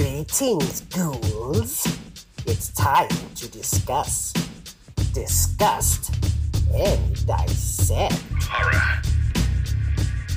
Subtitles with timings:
[0.00, 1.86] Greetings, ghouls.
[2.46, 4.32] It's time to discuss,
[5.12, 6.14] disgust,
[6.74, 8.14] and dissect.
[8.48, 9.02] Horror.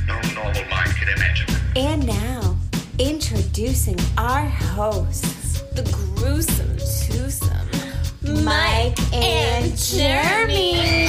[0.05, 1.47] No normal mind can imagine.
[1.77, 2.57] And now,
[2.99, 11.07] introducing our hosts, the gruesome twosome, Mike and Jeremy.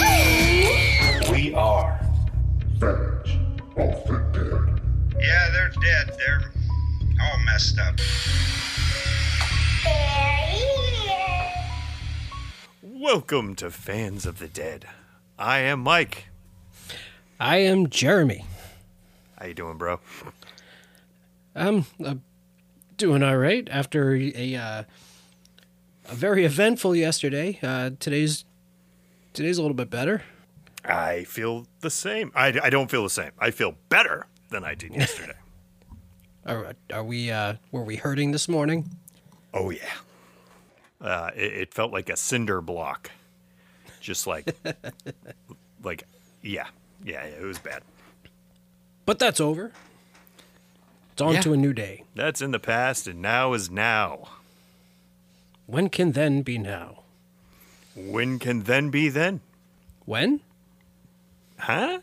[1.28, 1.98] We are.
[2.78, 3.30] Fans
[3.76, 4.80] of the Dead.
[5.20, 6.16] Yeah, they're dead.
[6.18, 6.53] They're all
[7.54, 8.00] messed up.
[12.82, 14.86] Welcome to Fans of the Dead.
[15.38, 16.30] I am Mike.
[17.38, 18.44] I am Jeremy.
[19.38, 20.00] How you doing, bro?
[21.54, 22.16] I'm uh,
[22.96, 24.82] doing all right after a uh,
[26.08, 27.60] a very eventful yesterday.
[27.62, 28.44] Uh, today's
[29.32, 30.22] today's a little bit better.
[30.84, 32.32] I feel the same.
[32.34, 33.30] I, I don't feel the same.
[33.38, 35.34] I feel better than I did yesterday.
[36.46, 38.90] Are, are we uh, were we hurting this morning?
[39.52, 39.92] oh yeah.
[41.00, 43.10] Uh, it, it felt like a cinder block.
[44.00, 44.54] Just like,
[45.82, 46.04] like,
[46.42, 46.66] yeah,
[47.04, 47.82] yeah, it was bad.
[49.06, 49.72] But that's over.
[51.12, 51.40] It's on Yeah.
[51.42, 52.04] to a new day.
[52.14, 54.28] That's in the past, and now is now.
[55.66, 57.00] When can then be now?
[57.94, 59.40] When can then be then?
[60.04, 60.40] When?
[61.58, 62.00] Huh?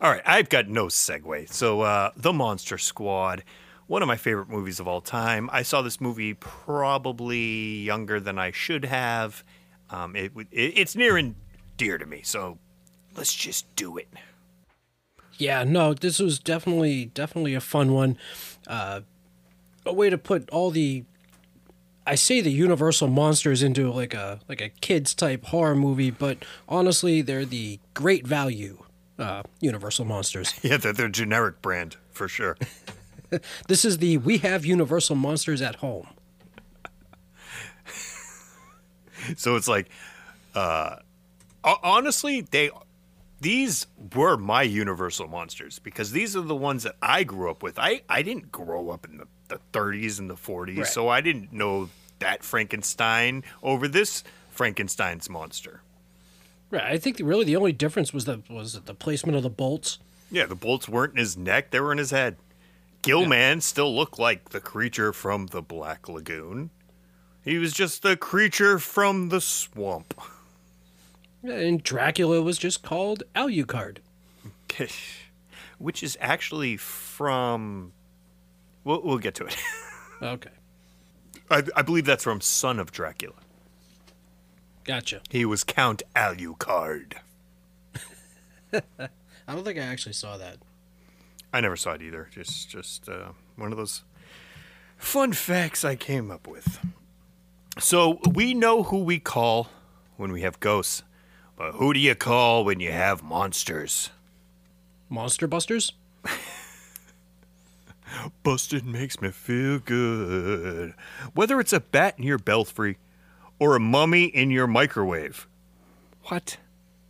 [0.00, 1.52] All right, I've got no segue.
[1.52, 3.42] So, uh, The Monster Squad,
[3.88, 5.50] one of my favorite movies of all time.
[5.52, 9.42] I saw this movie probably younger than I should have.
[9.90, 11.34] Um, it, it, it's near and
[11.76, 12.58] dear to me, so
[13.16, 14.08] let's just do it.
[15.36, 18.18] Yeah, no, this was definitely definitely a fun one.
[18.68, 19.00] Uh,
[19.84, 21.04] a way to put all the
[22.06, 26.44] I say the universal monsters into like a like a kids type horror movie, but
[26.68, 28.84] honestly, they're the great value
[29.18, 30.52] uh, universal monsters.
[30.62, 32.56] Yeah, they're, generic brand for sure.
[33.66, 36.06] This is the we have universal monsters at home.
[39.36, 39.90] so it's like,
[40.54, 40.96] uh,
[41.62, 42.70] honestly, they
[43.40, 47.78] these were my universal monsters because these are the ones that I grew up with.
[47.78, 50.86] I, I didn't grow up in the, the 30s and the 40s, Right.
[50.86, 55.82] so I didn't know that Frankenstein over this Frankenstein's monster.
[56.70, 56.82] Right.
[56.82, 59.98] I think really the only difference was the was the placement of the bolts.
[60.30, 62.36] Yeah, the bolts weren't in his neck, they were in his head.
[63.02, 66.70] Gillman still looked like the creature from the Black Lagoon.
[67.44, 70.20] He was just the creature from the swamp.
[71.42, 73.98] And Dracula was just called Alucard.
[75.78, 77.92] Which is actually from.
[78.84, 79.56] We'll, we'll get to it.
[80.20, 80.50] Okay.
[81.48, 83.36] I, I believe that's from Son of Dracula.
[84.88, 85.20] Gotcha.
[85.28, 87.12] He was Count Alucard.
[88.72, 88.80] I
[89.46, 90.56] don't think I actually saw that.
[91.52, 92.30] I never saw it either.
[92.32, 94.02] Just, just uh, one of those
[94.96, 96.78] fun facts I came up with.
[97.78, 99.68] So we know who we call
[100.16, 101.02] when we have ghosts,
[101.54, 104.08] but who do you call when you have monsters?
[105.10, 105.92] Monster Busters?
[108.42, 110.94] Busted makes me feel good.
[111.34, 112.96] Whether it's a bat in your belfry
[113.58, 115.48] or a mummy in your microwave.
[116.24, 116.58] What?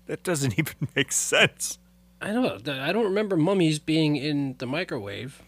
[0.06, 1.78] That doesn't even make sense.
[2.20, 5.42] I don't I don't remember mummies being in the microwave.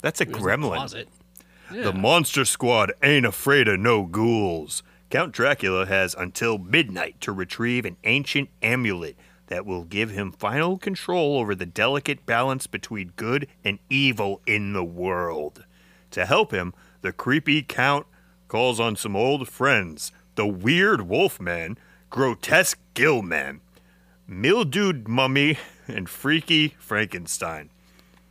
[0.00, 1.06] That's a It was in the gremlin.
[1.70, 4.82] The Monster Squad ain't afraid of no ghouls.
[5.10, 9.16] Count Dracula has until midnight to retrieve an ancient amulet
[9.48, 14.72] that will give him final control over the delicate balance between good and evil in
[14.72, 15.64] the world.
[16.12, 16.72] To help him,
[17.02, 18.06] the creepy Count
[18.48, 21.76] calls on some old friends the Weird Wolfman,
[22.10, 23.60] Grotesque gill man,
[24.28, 27.70] Mildewed Mummy, and Freaky Frankenstein.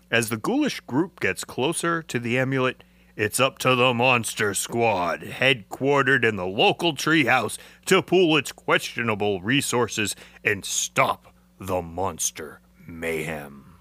[0.09, 2.85] As the ghoulish group gets closer to the amulet,
[3.17, 7.57] it's up to the Monster Squad, headquartered in the local treehouse,
[7.87, 13.75] to pool its questionable resources and stop the monster mayhem.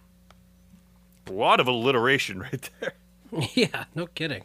[1.28, 2.94] A lot of alliteration right there.
[3.54, 4.43] yeah, no kidding.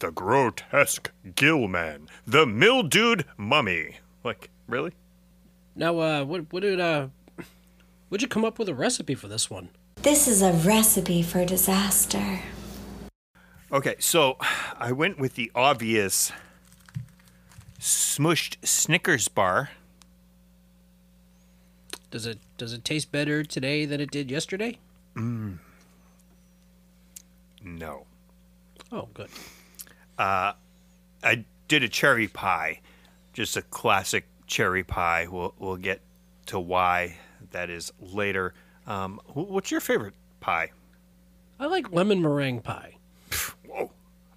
[0.00, 3.98] The grotesque Gillman, the mildewed mummy.
[4.24, 4.92] Like, really?
[5.76, 7.08] Now uh what what did uh
[8.08, 9.68] would you come up with a recipe for this one?
[9.96, 12.40] This is a recipe for disaster.
[13.70, 14.38] Okay, so
[14.78, 16.32] I went with the obvious
[17.78, 19.68] smushed Snickers bar.
[22.10, 24.78] Does it does it taste better today than it did yesterday?
[27.62, 28.06] No.
[28.90, 29.28] Oh, good.
[30.20, 32.80] I did a cherry pie,
[33.32, 35.26] just a classic cherry pie.
[35.30, 36.00] We'll we'll get
[36.46, 37.16] to why
[37.52, 38.54] that is later.
[38.86, 40.72] Um, what's your favorite pie?
[41.58, 42.96] I like lemon meringue pie.
[43.66, 43.90] Whoa,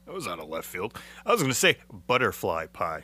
[0.05, 0.93] that was out of left field.
[1.25, 1.77] I was going to say
[2.07, 3.03] butterfly pie.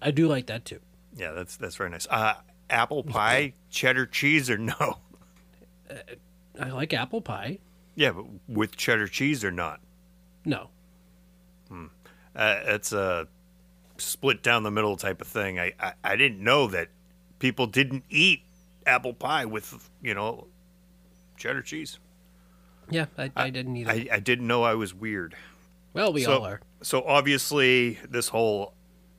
[0.00, 0.80] I do like that too.
[1.14, 2.06] Yeah, that's that's very nice.
[2.10, 2.34] Uh,
[2.70, 4.98] apple pie, cheddar cheese, or no?
[6.60, 7.58] I like apple pie.
[7.94, 9.80] Yeah, but with cheddar cheese or not?
[10.44, 10.70] No.
[12.34, 13.28] Uh, it's a
[13.98, 15.58] split down the middle type of thing.
[15.58, 16.88] I, I I didn't know that
[17.38, 18.42] people didn't eat
[18.86, 20.46] apple pie with you know
[21.36, 21.98] cheddar cheese.
[22.90, 23.90] Yeah, I, I didn't either.
[23.90, 25.34] I, I didn't know I was weird.
[25.94, 26.60] well, we so, all are.
[26.82, 28.74] So obviously, this whole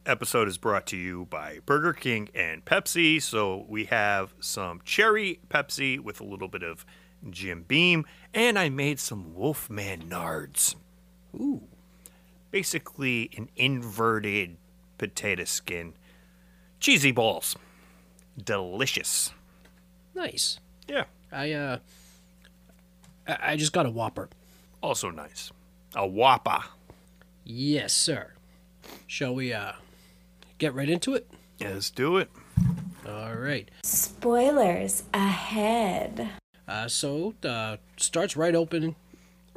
[0.06, 3.22] episode is brought to you by Burger King and Pepsi.
[3.22, 6.86] So we have some cherry Pepsi with a little bit of
[7.30, 10.76] Jim Beam, and I made some Wolfman Nards.
[11.36, 11.68] Ooh.
[12.58, 14.58] Basically, an inverted
[15.00, 15.96] potato skin,
[16.80, 17.56] cheesy balls,
[18.38, 19.32] delicious.
[20.14, 20.60] Nice.
[20.88, 21.78] Yeah, I uh
[23.28, 24.30] I I just got a Whopper.
[24.84, 25.52] also nice.
[25.96, 26.60] A Whopper.
[27.44, 28.34] Yes, sir.
[29.08, 29.72] Shall we uh
[30.60, 31.28] get right into it?
[31.58, 32.30] Yeah, let's do it.
[33.10, 33.68] All right.
[33.82, 36.30] Spoilers ahead.
[36.68, 38.96] Uh so uh starts right open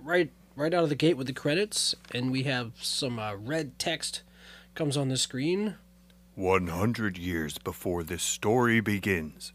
[0.02, 3.79] right right out of the gate with the credits and we have some uh, red
[3.79, 4.23] text
[4.75, 5.76] comes on the screen.
[6.35, 9.53] 100 years before this story begins,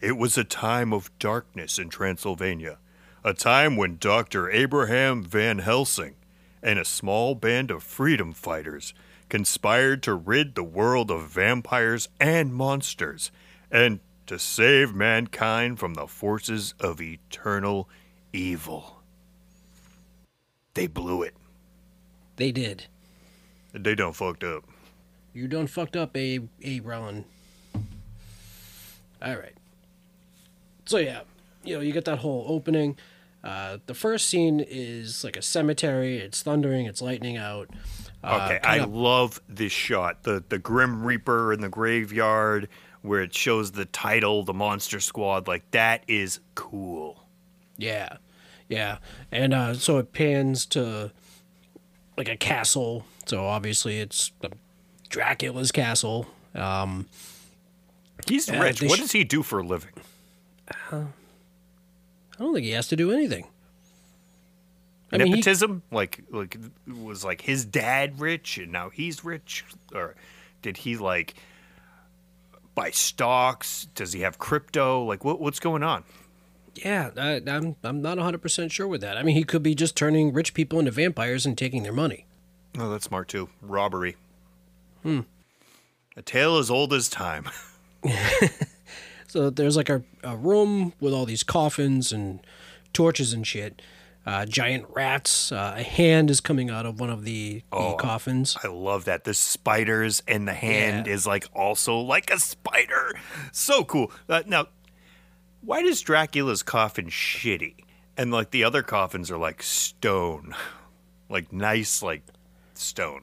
[0.00, 2.78] it was a time of darkness in Transylvania,
[3.24, 4.50] a time when Dr.
[4.50, 6.14] Abraham Van Helsing
[6.62, 8.94] and a small band of freedom fighters
[9.28, 13.30] conspired to rid the world of vampires and monsters
[13.70, 17.88] and to save mankind from the forces of eternal
[18.32, 19.03] evil.
[20.74, 21.34] They blew it.
[22.36, 22.86] They did.
[23.72, 24.64] They done fucked up.
[25.32, 27.24] You done fucked up, Abe, Abe Rollin.
[29.22, 29.54] All right.
[30.86, 31.20] So yeah,
[31.64, 32.96] you know, you get that whole opening.
[33.42, 36.18] Uh, the first scene is like a cemetery.
[36.18, 36.86] It's thundering.
[36.86, 37.68] It's lightning out.
[38.22, 40.22] Uh, Okay, I kinda- love this shot.
[40.24, 42.68] The the Grim Reaper in the graveyard
[43.02, 47.26] where it shows the title, the Monster Squad, like that is cool.
[47.76, 48.16] Yeah,
[48.68, 48.98] yeah,
[49.30, 51.10] and uh, so it pans to
[52.16, 53.04] like a castle.
[53.26, 54.48] So obviously it's uh,
[55.08, 56.26] Dracula's castle.
[56.54, 57.06] Um,
[58.28, 58.82] He's rich.
[58.82, 59.92] What sh- does he do for a living?
[60.90, 61.04] I
[62.38, 63.46] don't think he has to do anything.
[65.12, 65.42] I mean, he-
[65.92, 66.56] like like
[66.86, 69.64] was like his dad rich and now he's rich
[69.94, 70.14] or
[70.62, 71.34] did he like
[72.74, 73.86] buy stocks?
[73.94, 75.04] Does he have crypto?
[75.04, 76.04] Like what what's going on?
[76.76, 79.16] Yeah, I, I'm I'm not 100 percent sure with that.
[79.16, 82.26] I mean, he could be just turning rich people into vampires and taking their money.
[82.78, 83.48] Oh, that's smart too.
[83.62, 84.16] Robbery.
[85.02, 85.20] Hmm.
[86.16, 87.48] A tale as old as time.
[89.26, 92.38] So there's like a, a room with all these coffins and
[92.92, 93.82] torches and shit.
[94.24, 95.50] Uh, giant rats.
[95.50, 98.56] Uh, a hand is coming out of one of the, the Oh, coffins.
[98.62, 99.24] I love that.
[99.24, 101.12] The spiders and the hand Yeah.
[101.14, 103.14] is like also like a spider.
[103.50, 104.12] So cool.
[104.28, 104.68] Uh, now,
[105.64, 107.74] why does Dracula's coffin shitty?
[108.16, 110.54] And like the other coffins are like stone,
[111.28, 112.22] like nice, like
[112.74, 113.22] stone.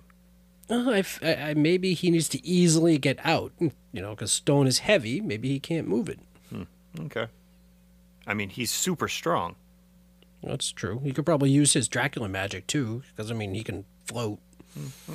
[0.70, 3.52] Uh, I f I I maybe he needs to easily get out.
[3.60, 5.22] You know, because stone is heavy.
[5.22, 6.20] Maybe he can't move it.
[7.00, 7.28] Okay.
[8.28, 9.56] I mean, he's super strong.
[10.44, 11.00] That's true.
[11.04, 14.40] He could probably use his Dracula magic too, because I mean he can float.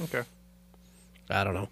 [0.05, 0.23] Okay.
[1.28, 1.68] I don't know.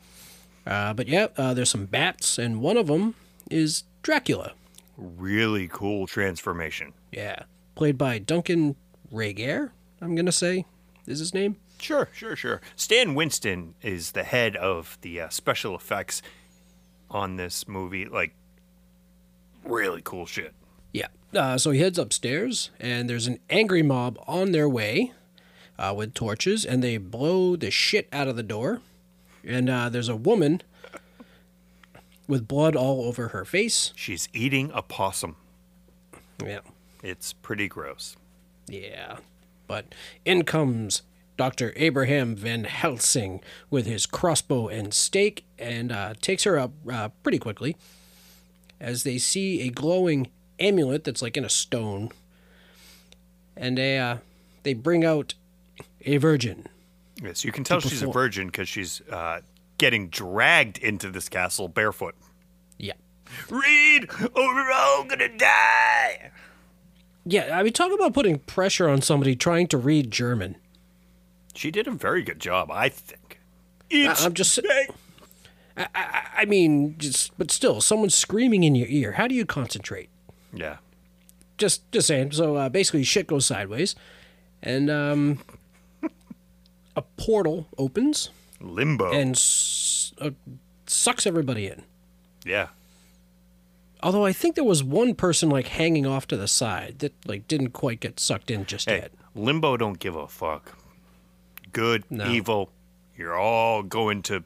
[0.67, 3.15] Uh, but yeah, uh, there's some bats, and one of them
[3.51, 4.53] is Dracula.
[4.97, 6.93] Really cool transformation.
[7.13, 8.77] Yeah, played by Duncan
[9.13, 9.71] Regehr.
[10.01, 10.67] I'm gonna say
[11.07, 11.57] is his name.
[11.79, 12.61] Sure, sure, sure.
[12.77, 16.23] Stan Winston is the head of the uh, special effects
[17.11, 18.07] on this movie.
[18.07, 18.35] Like,
[19.65, 20.55] really cool shit.
[20.93, 21.09] Yeah.
[21.35, 25.13] Uh, so he heads upstairs, and there's an angry mob on their way
[25.79, 28.81] uh, with torches, and they blow the shit out of the door.
[29.45, 30.63] And uh, there's a woman
[32.27, 33.93] with blood all over her face.
[33.97, 35.37] She's eating a possum.
[36.45, 36.61] Yeah.
[37.03, 38.17] It's pretty gross.
[38.67, 39.19] Yeah.
[39.67, 41.03] But in comes
[41.37, 41.73] Dr.
[41.77, 43.41] Abraham Van Helsing
[43.71, 47.77] with his crossbow and stake and uh, takes her up uh, pretty quickly
[48.81, 52.11] as they see a glowing amulet that's like in a stone.
[53.57, 54.19] And they, uh,
[54.63, 55.35] they bring out
[56.03, 56.67] a virgin.
[57.23, 59.41] Yes, you can tell she's a virgin because she's uh,
[59.79, 62.15] getting dragged into this castle barefoot.
[62.79, 62.93] Yeah.
[63.51, 66.31] Read, or we're all gonna die.
[67.25, 70.57] Yeah, I mean, talk about putting pressure on somebody trying to read German.
[71.55, 73.41] She did a very good job, I think.
[73.91, 74.89] It's I'm just- saying
[75.77, 79.13] I mean, just but still, someone's screaming in your ear.
[79.13, 80.09] How do you concentrate?
[80.53, 80.77] yeah.
[81.59, 82.31] just just saying.
[82.33, 83.97] So uh, basically, shit goes sideways,
[84.63, 85.41] and um,
[86.97, 88.31] a portal opens
[88.61, 89.13] Limbo.
[89.13, 90.31] and s- uh,
[90.87, 91.85] sucks everybody in.
[92.45, 92.69] yeah.
[94.03, 97.49] Although I think there was one person like hanging off to the side that like
[97.49, 99.13] didn't quite get sucked in just Hey, yet.
[99.35, 100.77] Limbo don't give a fuck.
[101.73, 102.29] Good, No.
[102.31, 102.71] evil,
[103.17, 104.45] you're all going to,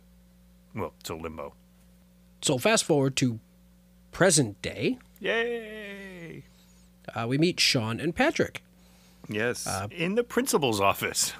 [0.77, 1.55] well, to Limbo.
[2.41, 3.41] So fast forward to
[4.12, 6.45] present day, Yay!
[7.17, 8.62] uh, we meet Sean and Patrick.
[9.29, 11.33] Yes, Uh, in the principal's office.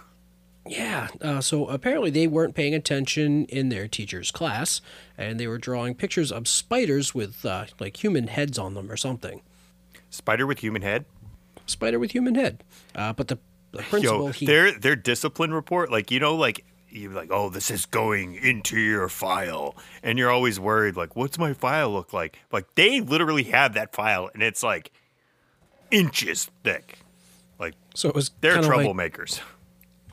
[0.69, 1.09] Yeah.
[1.21, 4.81] Uh, so apparently they weren't paying attention in their teacher's class,
[5.17, 8.97] and they were drawing pictures of spiders with uh, like human heads on them or
[8.97, 9.43] something.
[10.11, 11.05] Spider with human head.
[11.67, 12.63] Spider with human head.
[12.95, 13.39] Uh, but the,
[13.73, 17.51] the principal, Yo, he their their discipline report, like you know, like you're like, oh,
[17.51, 22.13] this is going into your file, and you're always worried, like, what's my file look
[22.15, 22.39] like?
[22.51, 24.91] Like they literally have that file, and it's like
[25.91, 26.99] inches thick.
[27.59, 28.87] Like so it was they're kinda like-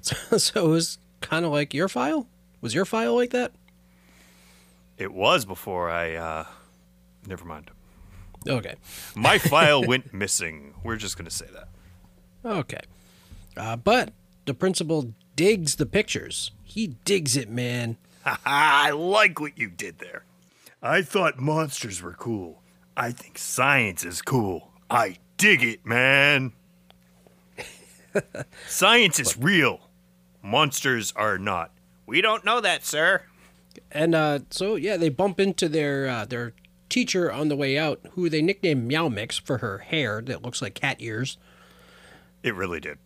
[0.37, 2.27] so it was kind of like your file.
[2.61, 3.51] Was your file like that?
[4.97, 6.15] It was before I.
[6.15, 6.45] uh
[7.27, 7.71] Never mind.
[8.47, 8.75] Okay.
[9.15, 10.75] My file went missing.
[10.83, 11.69] We're just gonna say that.
[12.45, 12.81] Okay.
[13.57, 14.13] Uh, but
[14.45, 16.51] the principal digs the pictures.
[16.63, 17.97] He digs it, man.
[18.45, 20.23] I like what you did there.
[20.81, 22.61] I thought monsters were cool.
[22.95, 24.71] I think science is cool.
[24.89, 26.53] I dig it, man.
[28.67, 29.84] science is real.
[30.45, 31.71] Monsters are not.
[32.05, 33.23] We don't know that, sir.
[33.91, 36.53] And uh, so yeah, they bump into their uh, their
[36.87, 40.61] teacher on the way out, who they nicknamed Meow Mix for her hair that looks
[40.61, 41.37] like cat ears.
[42.43, 42.99] It really did.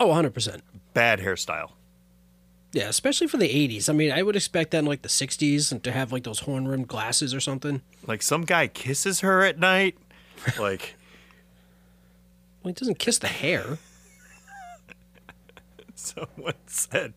[0.00, 0.62] Oh, 100 percent.
[0.94, 1.72] Bad hairstyle.
[2.72, 3.88] Yeah, especially for the 80s.
[3.90, 6.40] I mean, I would expect that in like the 60s and to have like those
[6.40, 7.82] horn rimmed glasses or something.
[8.06, 9.98] Like some guy kisses her at night.
[10.58, 10.94] Like
[12.62, 13.78] Well, he doesn't kiss the hair.
[16.14, 17.14] Someone said,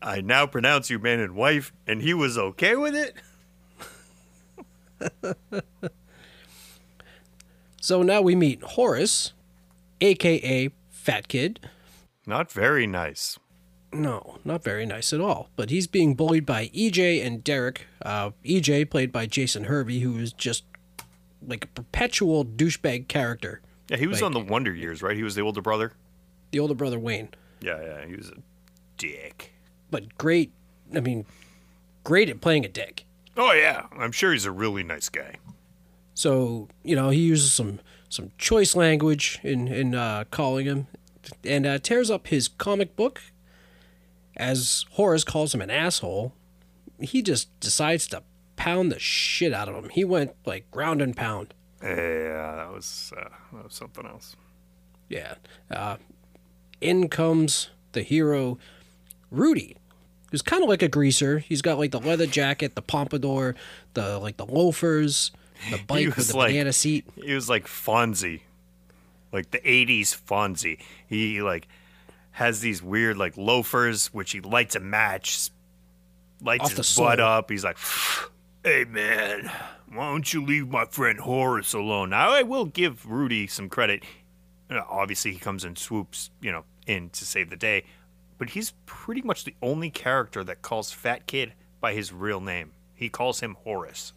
[0.00, 3.14] I now pronounce you man and wife, and he was okay with it.
[7.80, 9.32] So now we meet Horace,
[10.00, 11.68] aka Fat Kid.
[12.26, 13.38] Not very nice.
[13.92, 15.48] No, not very nice at all.
[15.56, 17.86] But he's being bullied by EJ and Derek.
[18.00, 20.62] Uh, EJ, played by Jason Hervey, who is just
[21.44, 23.60] like a perpetual douchebag character.
[23.88, 25.16] Yeah, he was Like- on the Wonder Years, right?
[25.16, 25.92] He was the older brother.
[26.52, 27.30] The older brother Wayne.
[27.62, 28.36] Yeah, yeah, he was a
[28.96, 29.52] dick.
[29.90, 30.52] But great,
[30.94, 31.26] I mean,
[32.04, 33.04] great at playing a dick.
[33.36, 35.36] Oh yeah, I'm sure he's a really nice guy.
[36.14, 40.86] So you know he uses some some choice language in in uh, calling him,
[41.44, 43.20] and uh, tears up his comic book.
[44.36, 46.32] As Horace calls him an asshole,
[47.00, 48.22] he just decides to
[48.56, 49.90] pound the shit out of him.
[49.90, 51.54] He went like ground and pound.
[51.82, 54.36] Yeah, that was uh, that was something else.
[55.08, 55.34] Yeah.
[56.82, 58.58] In comes the hero,
[59.30, 59.76] Rudy,
[60.30, 61.38] who's kind of like a greaser.
[61.38, 63.54] He's got like the leather jacket, the pompadour,
[63.94, 65.30] the like the loafers,
[65.70, 67.06] the bike with the like- banana seat.
[67.22, 68.40] He was like Fonzie,
[69.30, 70.80] like the '80s Fonzie.
[71.06, 71.68] He like
[72.32, 75.50] has these weird like loafers, which he lights a match,
[76.40, 77.48] lights Off his butt up.
[77.50, 77.78] He's like,
[78.64, 79.50] "Hey man,
[79.88, 84.02] why don't you leave my friend Horace alone?" Now I will give Rudy some credit.
[84.68, 87.84] You know, obviously, he comes and swoops, you know, in to save the day,
[88.38, 92.72] but he's pretty much the only character that calls Fat Kid by his real name.
[92.94, 94.12] He calls him Horace.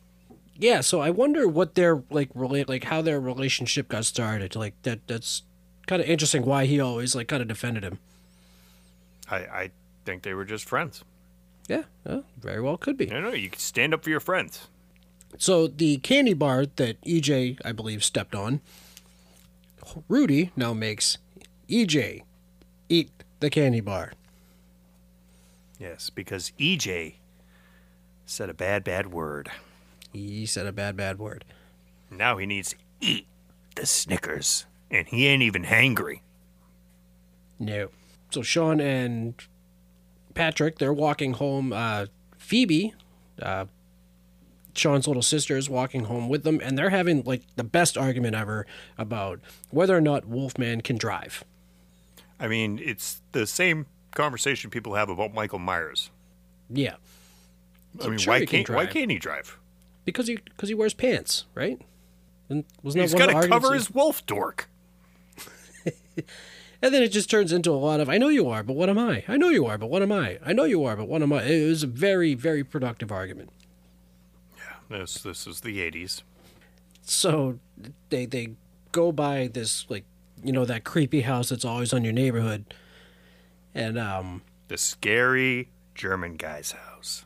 [0.58, 4.56] Yeah, so I wonder what their like relate like how their relationship got started.
[4.56, 5.44] Like that that's
[5.86, 8.00] kind of interesting why he always like kind of defended him.
[9.30, 9.72] I, I
[10.06, 11.04] think they were just friends.
[11.68, 13.12] Yeah, well, very well could be.
[13.12, 14.68] I know you can stand up for your friends.
[15.38, 18.62] So the candy bar that EJ, I believe, stepped on,
[20.08, 21.18] Rudy now makes
[21.68, 22.22] EJ
[23.46, 24.12] the candy bar.
[25.80, 27.16] Yes, because EJ
[28.26, 29.52] said a bad, bad word.
[30.12, 31.46] He said a bad, bad word.
[32.10, 33.28] Now he needs to eat
[33.76, 36.22] the Snickers, and he ain't even hangry.
[37.60, 37.90] No.
[38.32, 39.36] So Sean and
[40.34, 41.72] Patrick, they're walking home.
[41.72, 42.08] Uh,
[42.40, 42.96] Phoebe,
[43.40, 43.66] uh,
[44.74, 48.36] Sean's little sister, is walking home with them, and they're having like the best argument
[48.36, 48.66] ever
[48.98, 51.44] about whether or not Wolfman can drive.
[52.40, 56.10] I mean, it's the same conversation people have about Michael Myers.
[56.70, 56.96] Yeah,
[58.04, 58.94] I mean, sure why he can can't why drive.
[58.94, 59.58] can't he drive?
[60.06, 61.80] because he because he wears pants, right?
[62.50, 63.88] And wasn't He's that one got of to the cover arguments?
[63.88, 64.70] his wolf dork.
[66.82, 68.90] And then it just turns into a lot of "I know you are, but what
[68.90, 69.24] am I?
[69.28, 70.38] I know you are, but what am I?
[70.46, 73.50] I know you are, but what am I?" It was a very very productive argument.
[74.58, 76.22] Yeah, this this is the '80s.
[77.02, 77.60] so
[78.10, 78.54] they they
[78.92, 80.04] go by this like
[80.44, 82.66] you know that creepy house that's always on your neighborhood
[83.74, 87.26] and um The scary German guy's house.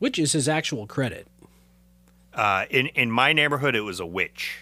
[0.00, 1.26] Which is his actual credit.
[2.32, 4.58] Uh, in in my neighborhood, it was a witch.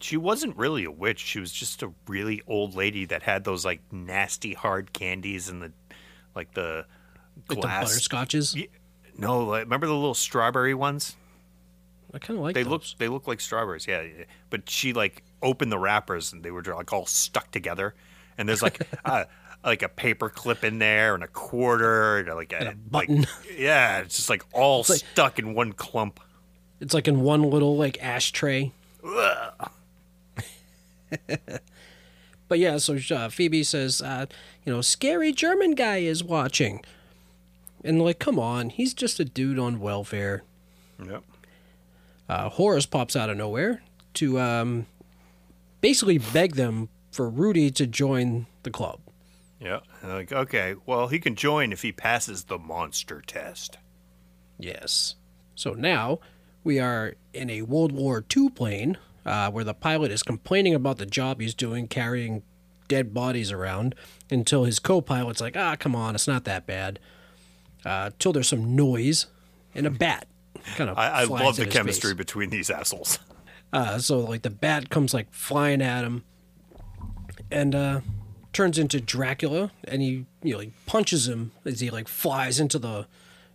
[0.00, 1.20] She wasn't really a witch.
[1.20, 5.62] She was just a really old lady that had those like nasty hard candies and
[5.62, 5.72] the
[6.34, 6.84] like the
[7.48, 7.94] Like glass.
[7.94, 8.54] the butterscotches.
[8.54, 8.68] Ye-
[9.16, 11.16] No, like, remember the little strawberry ones?
[12.12, 12.70] I kind of like They those.
[12.70, 14.02] look they look like strawberries, yeah.
[14.02, 14.24] yeah.
[14.50, 17.94] But she like opened the wrappers and they were like all stuck together.
[18.38, 19.26] And there's like a,
[19.64, 23.20] like a paper clip in there and a quarter and like a, a button.
[23.20, 26.20] Like, yeah, it's just like all stuck in one clump.
[26.80, 28.72] It's like in one little like ashtray.
[32.48, 34.26] but yeah, so uh, Phoebe says, uh,
[34.64, 36.84] you know, scary German guy is watching,
[37.84, 40.42] and like, come on, he's just a dude on welfare.
[41.04, 41.22] Yep.
[42.28, 43.82] Uh, Horace pops out of nowhere
[44.14, 44.86] to um,
[45.82, 49.00] basically beg them for Rudy to join the club.
[49.60, 49.80] Yeah.
[50.02, 53.76] Like, okay, well, he can join if he passes the monster test.
[54.58, 55.16] Yes.
[55.54, 56.20] So now
[56.64, 58.96] we are in a World War II plane
[59.26, 62.42] uh, where the pilot is complaining about the job he's doing carrying
[62.88, 63.94] dead bodies around
[64.30, 66.98] until his co pilot's like, ah, come on, it's not that bad.
[67.84, 69.26] Uh, till there's some noise
[69.74, 70.26] and a bat
[70.76, 72.16] kind of I, I love the chemistry face.
[72.16, 73.18] between these assholes.
[73.72, 76.24] Uh, so like the bat comes like flying at him,
[77.50, 78.00] and uh,
[78.52, 82.78] turns into Dracula, and he you know he punches him as he like flies into
[82.78, 83.06] the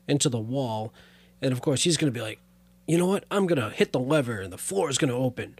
[0.07, 0.93] into the wall,
[1.41, 2.39] and of course he's gonna be like,
[2.87, 3.25] you know what?
[3.29, 5.59] I'm gonna hit the lever, and the floor is gonna open,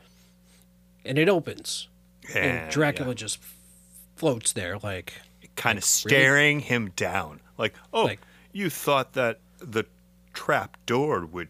[1.06, 1.88] and it opens,
[2.36, 3.40] and Dracula just
[4.16, 5.14] floats there like
[5.56, 7.40] kind of staring him down.
[7.58, 8.22] Like, oh, Like-
[8.54, 9.84] you thought that the
[10.34, 11.50] trap door would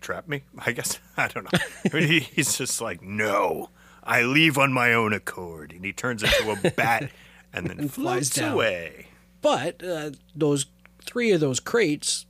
[0.00, 0.42] trap me?
[0.66, 1.58] I guess I don't know.
[1.92, 3.70] I mean, he, he's just like, no,
[4.04, 7.10] I leave on my own accord, and he turns into a bat
[7.52, 8.52] and then And flies down.
[8.54, 9.06] away.
[9.42, 10.66] But uh, those
[11.04, 12.26] three of those crates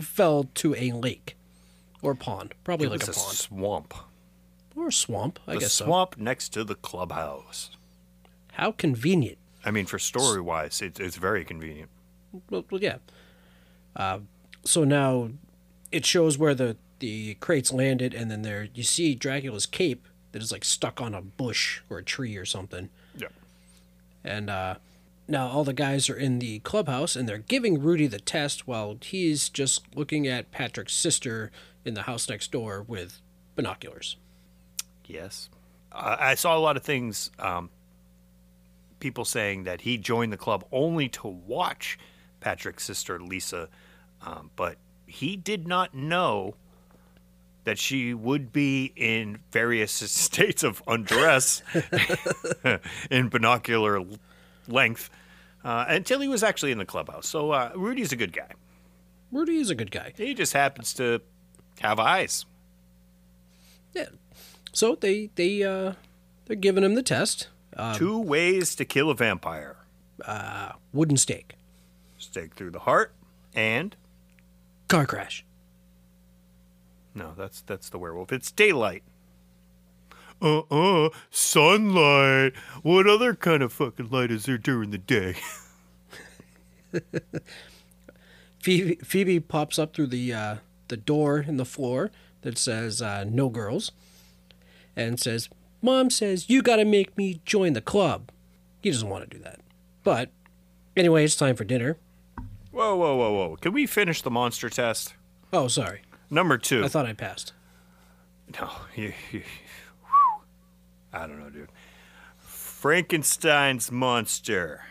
[0.00, 1.36] fell to a lake
[2.00, 3.94] or pond, probably It like a a pond swamp.
[4.76, 5.38] or a swamp.
[5.46, 5.84] I The guess so.
[5.84, 7.70] swamp next to the clubhouse.
[8.52, 9.38] How convenient.
[9.64, 11.90] I mean, for story wise, it, it's very convenient.
[12.50, 12.96] Well, well yeah.
[13.94, 14.20] Uh,
[14.64, 15.30] so now
[15.92, 20.42] it shows where the the crates landed, and then there you see Dracula's cape that
[20.42, 22.88] is like stuck on a bush or a tree or something.
[23.16, 23.28] Yeah.
[24.24, 24.76] And uh,
[25.28, 28.96] now all the guys are in the clubhouse, and they're giving Rudy the test while
[29.00, 31.50] he's just looking at Patrick's sister
[31.84, 33.20] in the house next door with
[33.56, 34.16] binoculars.
[35.06, 35.50] Yes.
[35.90, 37.70] Uh, I saw a lot of things, um,
[39.00, 41.98] people saying that he joined the club only to watch
[42.40, 43.68] Patrick's sister, Lisa,
[44.24, 44.76] um, but
[45.12, 46.54] he did not know
[47.64, 51.62] that she would be in various states of undress
[53.10, 54.02] in binocular
[54.66, 55.10] length
[55.64, 57.28] uh, until he was actually in the clubhouse.
[57.28, 58.50] So uh, Rudy's a good guy.
[59.30, 60.12] Rudy is a good guy.
[60.16, 61.20] He just happens to
[61.80, 62.44] have eyes.
[63.94, 64.06] Yeah.
[64.72, 65.94] So they they uh
[66.46, 67.48] they're giving him the test.
[67.76, 69.76] Um, Two ways to kill a vampire.
[70.24, 71.54] Uh, wooden stake,
[72.18, 73.12] Stake through the heart,
[73.54, 73.96] and
[74.92, 75.44] car crash.
[77.14, 78.30] no, that's that's the werewolf.
[78.32, 79.02] It's daylight.
[80.40, 82.52] Uh uh, sunlight.
[82.82, 85.36] What other kind of fucking light is there during the day?
[88.60, 90.56] Phoebe, Phoebe pops up through the uh,
[90.88, 92.10] the door in the floor
[92.42, 93.92] that says uh, "No girls,"
[94.94, 95.48] and says,
[95.80, 98.30] "Mom says you got to make me join the club."
[98.82, 99.60] He doesn't want to do that,
[100.04, 100.30] but
[100.96, 101.96] anyway, it's time for dinner.
[102.72, 103.56] Whoa, whoa, whoa, whoa!
[103.56, 105.14] Can we finish the monster test?
[105.52, 106.84] Oh, sorry, Number two.
[106.84, 107.52] I thought I passed.
[108.58, 109.42] No, you, you,
[111.12, 111.68] I don't know, dude.
[112.38, 114.84] Frankenstein's monster,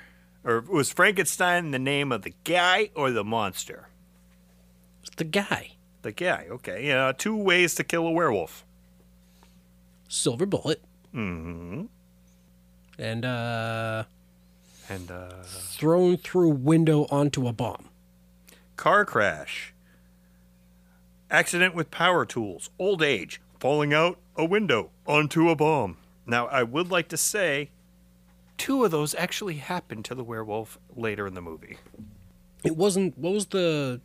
[0.43, 3.87] or was Frankenstein the name of the guy or the monster?
[5.01, 5.71] It's the guy,
[6.03, 6.45] The guy.
[6.49, 6.87] Okay.
[6.87, 7.11] Yeah.
[7.17, 8.63] Two ways to kill a werewolf.
[10.07, 10.81] silver bullet,
[11.13, 11.85] mm-hmm.
[12.99, 14.03] and uh,
[14.91, 17.89] And uh, thrown through window onto a bomb.
[18.75, 19.73] car crash.
[21.29, 22.69] Accident with power tools.
[22.77, 23.39] Old age.
[23.59, 25.95] Falling out a window onto a bomb.
[26.25, 27.69] Now, I would like to say
[28.57, 31.77] two of those actually happened to the werewolf later in the movie.
[32.65, 33.17] It wasn't.
[33.17, 34.01] What was the?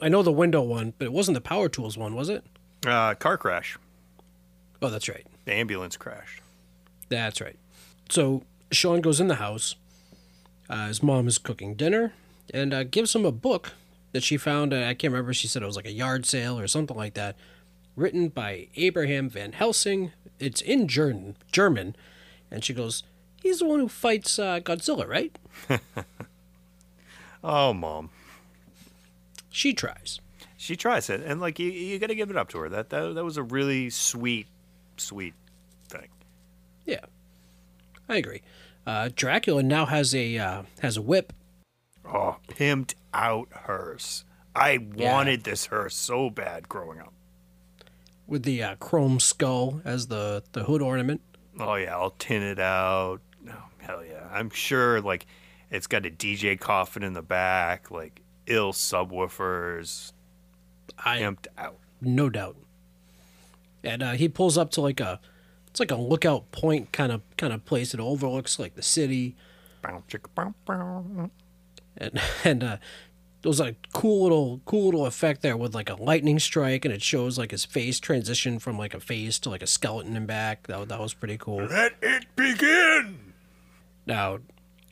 [0.00, 2.44] I know the window one, but it wasn't the power tools one, was it?
[2.86, 3.76] Uh, car crash.
[4.80, 5.26] Oh, that's right.
[5.44, 6.40] The ambulance crashed.
[7.08, 7.58] That's right.
[8.08, 9.74] So Sean goes in the house.
[10.70, 12.12] Uh, his mom is cooking dinner
[12.54, 13.72] and uh, gives him a book
[14.12, 14.72] that she found.
[14.72, 15.34] Uh, I can't remember.
[15.34, 17.36] She said it was like a yard sale or something like that,
[17.96, 20.12] written by Abraham Van Helsing.
[20.38, 21.96] It's in German, German,
[22.50, 23.02] and she goes,
[23.42, 25.36] He's the one who fights uh, Godzilla, right?
[27.42, 28.10] Oh, mom.
[29.50, 30.20] She tries.
[30.56, 32.68] She tries it, and like you, you got to give it up to her.
[32.68, 34.46] That, that that was a really sweet,
[34.98, 35.32] sweet
[35.88, 36.08] thing.
[36.84, 37.06] Yeah,
[38.08, 38.42] I agree.
[38.90, 41.32] Uh, Dracula now has a uh, has a whip.
[42.04, 44.24] Oh, pimped out hearse.
[44.56, 45.12] I Yeah.
[45.12, 47.12] wanted this hearse so bad growing up.
[48.26, 51.20] with the uh, chrome skull as the, the hood ornament.
[51.60, 53.20] Oh yeah, I'll tin it out.
[53.48, 54.26] Oh, hell yeah.
[54.32, 55.26] I'm sure like
[55.70, 60.12] it's got a DJ coffin in the back, like ill subwoofers,
[60.98, 61.76] I pimped out.
[62.00, 62.56] no doubt.
[63.84, 65.20] And uh, he pulls up to like a
[65.70, 67.94] it's like a lookout point kind of kind of place.
[67.94, 69.36] It overlooks like the city,
[69.82, 71.30] Bow, chicka, bow, bow.
[71.96, 72.76] and and uh,
[73.42, 76.92] there was a cool little cool little effect there with like a lightning strike, and
[76.92, 80.26] it shows like his face transition from like a face to like a skeleton and
[80.26, 80.66] back.
[80.66, 81.64] That that was pretty cool.
[81.64, 83.32] Let it begin.
[84.06, 84.40] Now,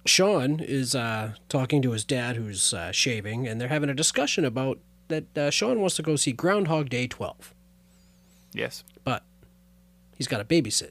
[0.06, 4.44] Sean is uh, talking to his dad, who's uh, shaving, and they're having a discussion
[4.44, 5.36] about that.
[5.36, 7.52] Uh, Sean wants to go see Groundhog Day 12,
[8.52, 8.84] Yes.
[9.04, 9.24] but
[10.18, 10.90] he's got to babysit.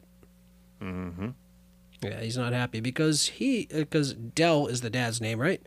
[0.82, 1.30] Mm-hmm.
[2.02, 5.62] Yeah, he's not happy because he because Dell is the dad's name, right?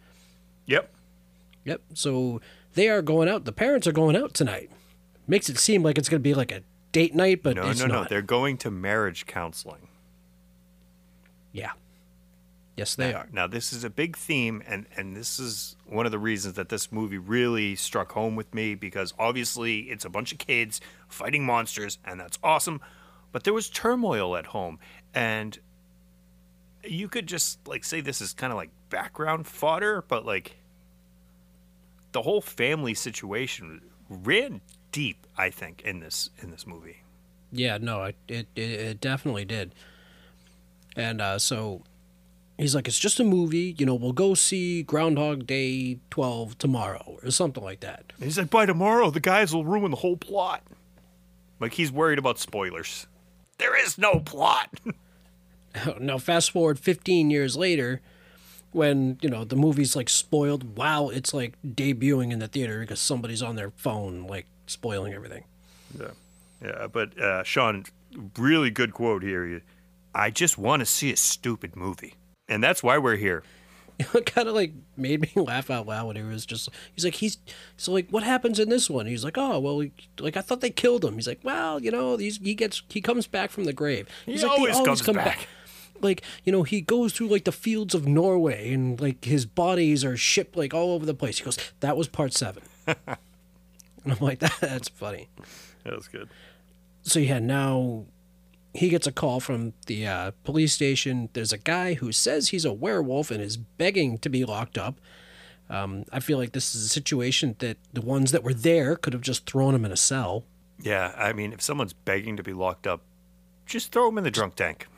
[0.67, 0.93] Yep.
[1.65, 1.81] Yep.
[1.95, 2.41] So
[2.75, 3.45] they are going out.
[3.45, 4.71] The parents are going out tonight.
[5.29, 7.87] Makes it seem like it's going to be like a date night, but No, no,
[7.87, 7.87] no.
[7.87, 8.09] not.
[8.09, 9.89] They're going to marriage counseling.
[11.53, 11.71] Yeah.
[12.77, 13.29] Yes, they are.
[13.31, 16.71] Now, this is a big theme, and, and this is one of the reasons that
[16.71, 21.45] this movie really struck home with me because obviously it's a bunch of kids fighting
[21.45, 22.81] monsters, and that's awesome.
[23.33, 24.79] But there was turmoil at home,
[25.15, 25.59] and
[26.85, 30.57] you could just like say this is kind of like background fodder, but like
[32.13, 34.61] the whole family situation ran
[34.93, 35.27] deep.
[35.37, 37.03] I think in this in this movie.
[37.53, 39.75] Yeah, no, it it, it, it definitely did.
[40.97, 41.83] And uh, so
[42.59, 43.75] he's like, it's just a movie.
[43.79, 48.13] You know, we'll go see Groundhog Day 12 tomorrow or something like that.
[48.17, 50.63] And he's like, by tomorrow, the guys will ruin the whole plot.
[51.59, 53.07] Like he's worried about spoilers.
[53.61, 54.81] There is no plot.
[56.01, 58.01] now, fast forward 15 years later,
[58.73, 63.01] when, you know, the movie's like spoiled while it's like debuting in the theater because
[63.01, 65.45] somebody's on their phone, like spoiling everything.
[65.99, 66.11] Yeah,
[66.65, 66.87] yeah.
[66.87, 67.85] But uh, Sean,
[68.39, 69.63] really good quote here.
[70.15, 72.15] I just want to see a stupid movie,
[72.49, 73.43] and that's why we're here.
[74.15, 77.15] It kind of like made me laugh out loud when he was just he's like
[77.17, 77.39] he's
[77.77, 79.07] so like what happens in this one?
[79.07, 81.15] He's like oh well he, like i thought they killed him.
[81.15, 84.09] He's like well you know he's, he gets he comes back from the grave.
[84.27, 85.49] He's He like, always comes back.
[86.01, 90.05] like you know he goes through like the fields of norway and like his bodies
[90.05, 91.39] are shipped like all over the place.
[91.39, 92.63] He goes that was part seven.
[94.03, 95.29] And i'm like that, that's funny.
[95.85, 96.31] That was good.
[97.03, 98.07] so yeah, now
[98.73, 101.29] he gets a call from the uh, police station.
[101.33, 105.01] There's a guy who says he's a werewolf and is begging to be locked up.
[105.69, 109.13] Um, I feel like this is a situation that the ones that were there could
[109.13, 110.45] have just thrown him in a cell.
[110.83, 113.03] Yeah, I mean, if someone's begging to be locked up,
[113.67, 114.89] just throw him in the drunk tank.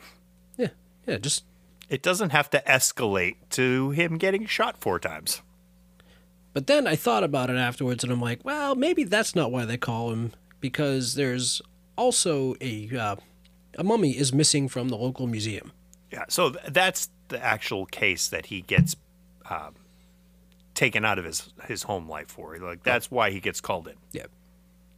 [0.56, 0.68] Yeah,
[1.06, 1.44] yeah, just
[1.88, 5.42] It doesn't have to escalate to him getting shot four times.
[6.54, 9.64] But then I thought about it afterwards, and I'm like, well, maybe that's not why
[9.64, 11.60] they call him because there's
[11.96, 13.16] also a uh,
[13.76, 15.72] a mummy is missing from the local museum.
[16.10, 18.96] Yeah, so that's the actual case that he gets
[19.48, 19.74] um,
[20.74, 22.56] taken out of his his home life for.
[22.58, 23.94] Like that's why he gets called in.
[24.12, 24.26] Yeah,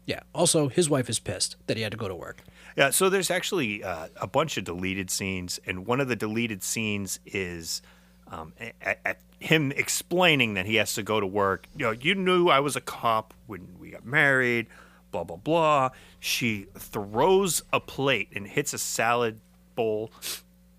[0.06, 0.20] yeah.
[0.34, 2.42] Also, his wife is pissed that he had to go to work.
[2.76, 6.62] Yeah, so there's actually uh, a bunch of deleted scenes, and one of the deleted
[6.64, 7.80] scenes is
[8.28, 11.68] um, at, at him explaining that he has to go to work.
[11.76, 14.66] You know, you knew I was a cop when we got married.
[15.14, 15.90] Blah blah blah.
[16.18, 19.38] She throws a plate and hits a salad
[19.77, 20.11] bowl,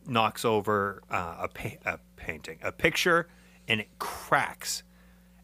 [0.05, 3.29] knocks over uh, a, pa- a painting, a picture,
[3.65, 4.83] and it cracks.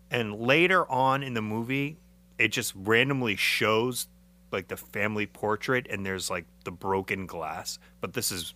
[0.10, 1.99] And later on in the movie,
[2.38, 4.10] it just randomly shows
[4.51, 7.80] like the family portrait and there's like the broken glass.
[8.01, 8.54] But this is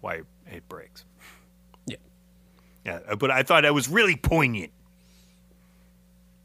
[0.00, 1.04] why it breaks.
[1.86, 1.98] Yeah.
[2.84, 4.72] Yeah, uh, but I thought that was really poignant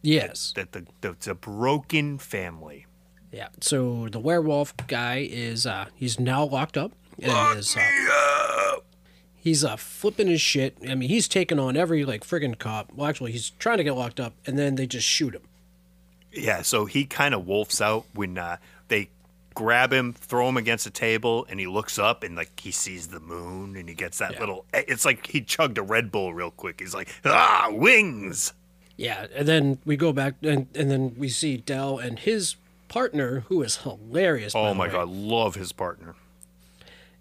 [0.03, 0.53] Yes.
[0.55, 2.85] that the, the it's a broken family.
[3.31, 3.47] Yeah.
[3.61, 6.91] So the werewolf guy is uh he's now locked up
[7.21, 8.77] and is uh,
[9.35, 10.77] he's uh flipping his shit.
[10.87, 12.91] I mean, he's taking on every like friggin' cop.
[12.93, 15.43] Well, actually, he's trying to get locked up, and then they just shoot him.
[16.33, 19.09] Yeah, so he kind of wolfs out when uh, they
[19.53, 23.07] grab him, throw him against a table, and he looks up and like he sees
[23.07, 24.39] the moon and he gets that Yeah.
[24.39, 24.65] little.
[24.73, 26.79] It's like he chugged a Red Bull real quick.
[26.79, 28.53] He's like, ah, wings.
[28.97, 32.55] Yeah, and then we go back and and then we see Dell and his
[32.91, 34.53] partner, who is hilarious.
[34.53, 34.91] Oh my way.
[34.91, 36.15] god, love his partner.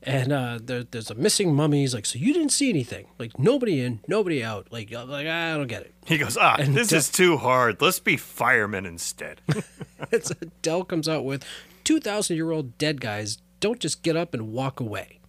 [0.03, 1.83] And uh, there, there's a missing mummy.
[1.83, 3.07] He's like, so you didn't see anything?
[3.19, 4.69] Like nobody in, nobody out.
[4.73, 5.95] Like, like I don't get it.
[6.07, 7.81] He goes, ah, And this Del- is too hard.
[7.81, 9.41] Let's be firemen instead.
[10.11, 11.45] It's Dell comes out with
[11.85, 13.39] two thousand year old dead guys.
[13.61, 15.21] Don't just get up and walk away.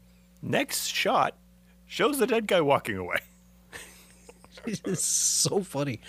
[0.41, 1.35] Next shot
[1.85, 3.19] shows the dead guy walking away.
[4.65, 5.99] it's so funny.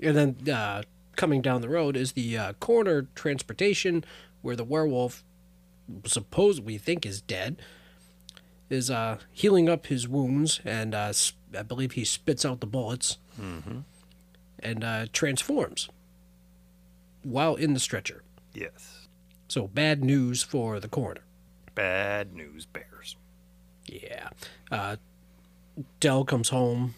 [0.00, 0.82] And then uh,
[1.16, 4.04] coming down the road is the uh, coroner transportation
[4.42, 5.24] where the werewolf,
[6.06, 7.56] suppose we think is dead,
[8.70, 11.12] is uh, healing up his wounds, and uh,
[11.56, 13.18] I believe he spits out the bullets
[14.60, 15.88] and uh, transforms
[17.22, 18.22] while in the stretcher.
[18.52, 19.08] Yes.
[19.48, 21.22] So bad news for the coroner.
[21.74, 23.16] Bad news bears.
[23.86, 24.28] Yeah.
[24.70, 24.96] Uh,
[26.00, 26.94] Dell comes home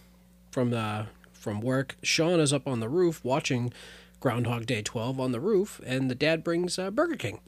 [0.51, 1.97] from the from work.
[2.03, 3.73] Sean is up on the roof watching
[4.21, 7.41] Groundhog Day 12 on the roof, and the dad brings uh, Burger King.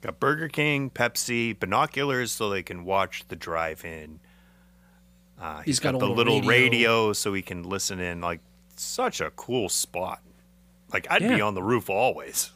[0.00, 4.20] Got Burger King, Pepsi, binoculars so they can watch the drive-in.
[5.40, 6.70] Uh, He's got a the little little radio.
[6.70, 7.12] radio.
[7.12, 8.20] so he can listen in.
[8.20, 8.40] Like
[8.76, 10.20] such a cool spot.
[10.92, 12.50] Like I'd be on the roof always.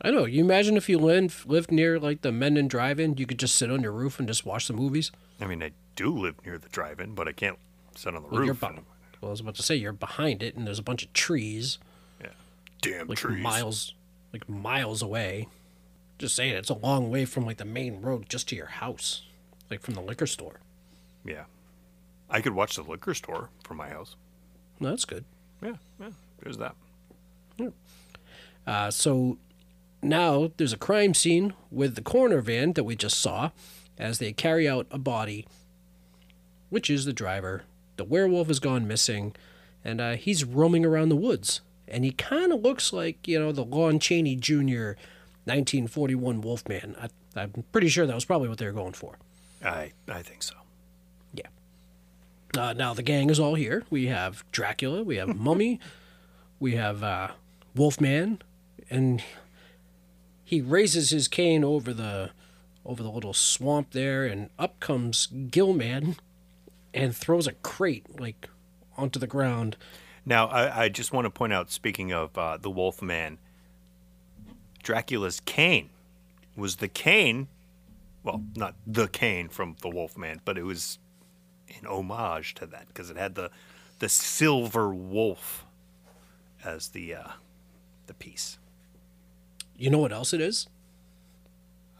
[0.00, 0.24] I know.
[0.26, 3.70] You imagine if you lived, lived near like the Mendon Drive-In, you could just sit
[3.70, 5.10] on your roof and just watch the movies.
[5.40, 7.58] I mean, I do live near the drive-in, but I can't
[7.96, 8.60] sit on the Well, you're roof.
[8.60, 8.80] behind.
[9.20, 11.78] Well, I was about to say you're behind it, and there's a bunch of trees,
[11.80, 11.88] Yeah.
[12.82, 13.42] Damn like trees.
[13.42, 13.94] miles,
[14.32, 15.48] like miles away.
[16.18, 19.22] Just saying, it's a long way from like the main road just to your house,
[19.70, 20.60] like from the liquor store.
[21.24, 21.44] Yeah.
[22.28, 24.16] I could watch the liquor store from my house.
[24.80, 25.24] No, that's good.
[25.62, 26.10] Yeah, yeah.
[26.42, 26.74] There's that.
[28.66, 29.38] Uh, so
[30.02, 33.50] now there's a crime scene with the coroner van that we just saw
[33.98, 35.46] as they carry out a body,
[36.70, 37.62] which is the driver.
[37.96, 39.34] The werewolf has gone missing,
[39.84, 41.60] and uh, he's roaming around the woods.
[41.92, 44.96] And he kind of looks like, you know, the Lon Chaney Jr.
[45.44, 46.96] 1941 Wolfman.
[47.00, 49.18] I, I'm pretty sure that was probably what they were going for.
[49.62, 50.54] I I think so.
[51.34, 51.48] Yeah.
[52.56, 53.84] Uh, now the gang is all here.
[53.90, 55.78] We have Dracula, we have Mummy,
[56.58, 57.28] we have uh,
[57.74, 58.40] Wolfman,
[58.90, 59.22] and
[60.42, 62.30] he raises his cane over the
[62.84, 66.16] over the little swamp there, and up comes Gillman,
[66.92, 68.48] and throws a crate like
[68.96, 69.76] onto the ground.
[70.24, 73.38] Now, I, I just want to point out, speaking of uh, the Wolfman,
[74.82, 75.90] Dracula's cane
[76.56, 77.48] was the cane,
[78.22, 80.98] well, not the cane from the Wolfman, but it was
[81.80, 83.50] an homage to that because it had the
[83.98, 85.64] the silver wolf
[86.64, 87.28] as the uh,
[88.06, 88.58] the piece.
[89.76, 90.68] You know what else it is?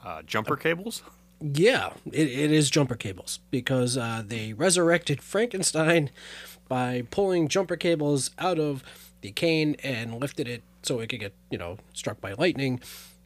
[0.05, 1.03] Uh, jumper cables.
[1.41, 6.11] Yeah, it, it is jumper cables because uh, they resurrected Frankenstein
[6.73, 8.83] by pulling jumper cables out of
[9.21, 12.81] the cane and lifted it so it could get, you know, struck by lightning.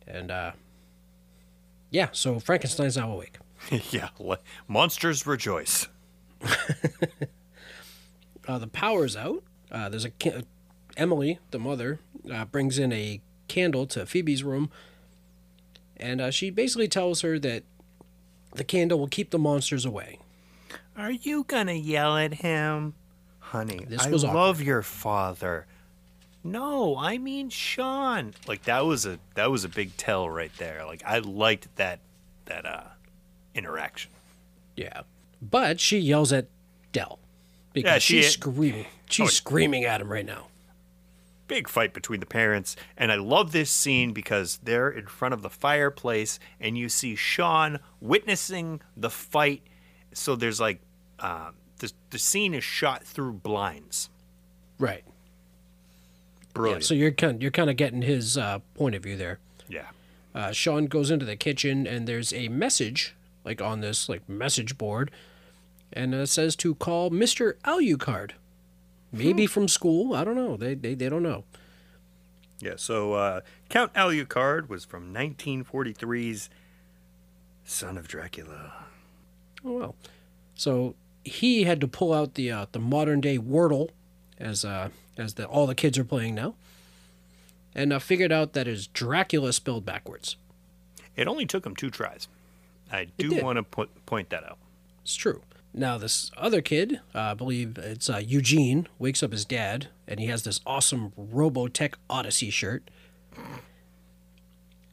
[0.05, 0.51] And uh,
[1.91, 3.39] yeah, so Frankenstein's now awake.
[3.93, 5.87] yeah, le- monsters rejoice.
[8.49, 9.43] Uh, the power's out.
[9.73, 10.43] Uh, there's a ca-
[10.97, 11.99] Emily, the mother,
[12.33, 14.71] uh, brings in a candle to Phoebe's room,
[15.97, 17.65] and uh, she basically tells her that
[18.55, 20.21] the candle will keep the monsters away.
[20.97, 22.95] Are you gonna yell at him?
[23.51, 25.67] Honey, This I love your father.
[26.43, 28.35] No, I mean Sean.
[28.47, 30.85] Like that was a that was a big tell right there.
[30.85, 32.01] Like I liked that
[32.47, 32.83] that uh
[33.55, 34.11] interaction.
[34.77, 35.03] Yeah.
[35.41, 36.47] But she yells at
[36.93, 37.19] Dell
[37.73, 38.87] because Yeah, she- she's screaming.
[39.09, 39.31] She's Oh.
[39.31, 40.49] screaming at him right now.
[41.49, 45.43] Big fight between the parents, and I love this scene because they're in front of
[45.43, 49.63] the fireplace, and you see Sean witnessing the fight.
[50.13, 50.81] So there's like,
[51.21, 54.09] uh, the the scene is shot through blinds.
[54.79, 55.05] Right.
[56.55, 56.85] Brilliant.
[56.85, 59.39] So you're kind you're kind of getting his uh, point of view there.
[59.69, 59.89] yeah.
[60.35, 64.77] Uh, Sean goes into the kitchen and there's a message like on this like message
[64.77, 65.11] board,
[65.93, 68.33] and it says to call Mister Alucard.
[69.13, 70.15] Maybe from school.
[70.15, 70.57] I don't know.
[70.57, 71.45] They they, they don't know.
[72.59, 76.49] Yeah, so uh, Count Alucard was from 1943's
[77.65, 78.73] Son of Dracula.
[79.65, 79.95] Oh well.
[80.55, 80.95] So
[81.27, 83.91] he had to pull out the uh, the modern day Wordle,
[84.39, 86.55] as uh, as the, all the kids are playing now,
[87.75, 90.37] and uh, figured out that it's Dracula spelled backwards.
[91.17, 92.29] It only took him two tries.
[92.93, 94.59] I do want to put, point that out.
[95.03, 95.43] It's true.
[95.75, 100.21] Now this other kid, uh, I believe it's uh, Eugene, wakes up his dad, and
[100.21, 102.89] he has this awesome Robotech Odyssey shirt.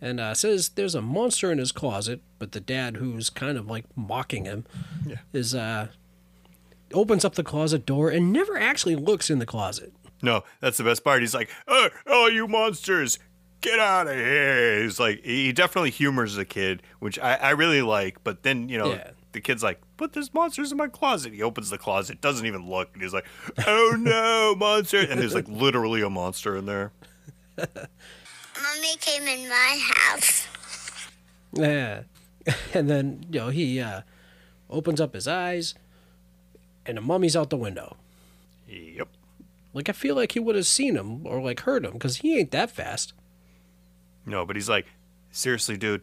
[0.01, 3.67] And uh, says there's a monster in his closet, but the dad, who's kind of
[3.67, 4.65] like mocking him,
[5.05, 5.17] Yeah.
[5.31, 5.87] is uh,
[6.93, 9.93] opens up the closet door and never actually looks in the closet.
[10.21, 11.21] No, that's the best part.
[11.21, 13.19] He's like, oh, oh you monsters,
[13.62, 14.82] get out of here.
[14.84, 18.23] He's like, he definitely humors the kid, which I, I really like.
[18.23, 19.12] But then, you know, Yeah.
[19.34, 21.34] the kid's like, but there's monsters in my closet.
[21.34, 23.25] He opens the closet, doesn't even look, and he's like,
[23.67, 24.99] oh no, monster.
[24.99, 26.91] And there's like literally a monster in there.
[27.58, 30.47] Mommy came in my house.
[31.53, 32.03] Yeah.
[32.73, 34.01] And then, you know, he uh,
[34.69, 35.75] opens up his eyes
[36.85, 37.97] and the mummy's out the window.
[38.67, 39.07] Yep.
[39.73, 42.37] Like, I feel like he would have seen him or, like, heard him because he
[42.37, 43.13] ain't that fast.
[44.25, 44.85] No, but he's like,
[45.31, 46.01] seriously, dude,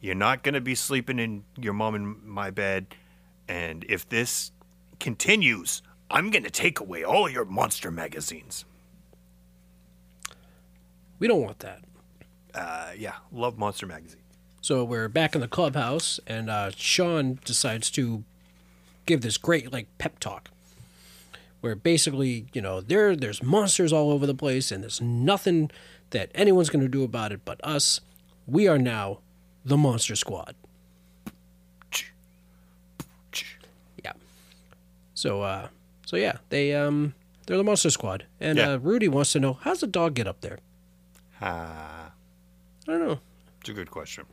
[0.00, 2.86] you're not going to be sleeping in your mom and my bed.
[3.48, 4.52] And if this
[4.98, 8.64] continues, I'm going to take away all your monster magazines.
[11.18, 11.82] We don't want that.
[12.54, 14.22] Uh, yeah, love monster magazine.
[14.62, 18.24] So we're back in the clubhouse, and uh, Sean decides to
[19.10, 20.48] give this great like pep talk,
[21.60, 25.70] where basically, you know, there there's monsters all over the place, and there's nothing
[26.10, 28.00] that anyone's going to do about it but us.
[28.46, 29.18] We are now
[29.64, 30.54] the Monster Squad.
[34.04, 34.12] Yeah.
[35.14, 35.68] So, uh,
[36.06, 37.14] so yeah, they um,
[37.46, 38.72] they're the Monster Squad, and Yeah.
[38.72, 40.58] uh, Rudy wants to know how's the dog get up there.
[41.42, 42.12] Ah,
[42.88, 43.20] I don't know.
[43.60, 44.24] it's a good question.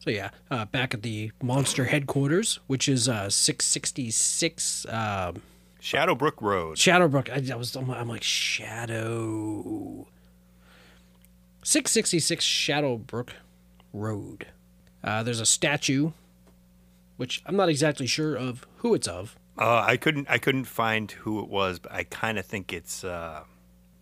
[0.00, 5.42] So yeah, uh, back at the monster headquarters, which is uh, 666 um,
[5.78, 6.78] Shadowbrook Road.
[6.78, 7.28] Shadowbrook.
[7.28, 10.06] I, I was I'm, I'm like Shadow.
[11.62, 13.34] 666 Shadowbrook
[13.92, 14.46] Road.
[15.04, 16.12] Uh, there's a statue,
[17.18, 19.36] which I'm not exactly sure of who it's of.
[19.58, 23.04] Uh, I couldn't I couldn't find who it was, but I kind of think it's
[23.04, 23.42] uh,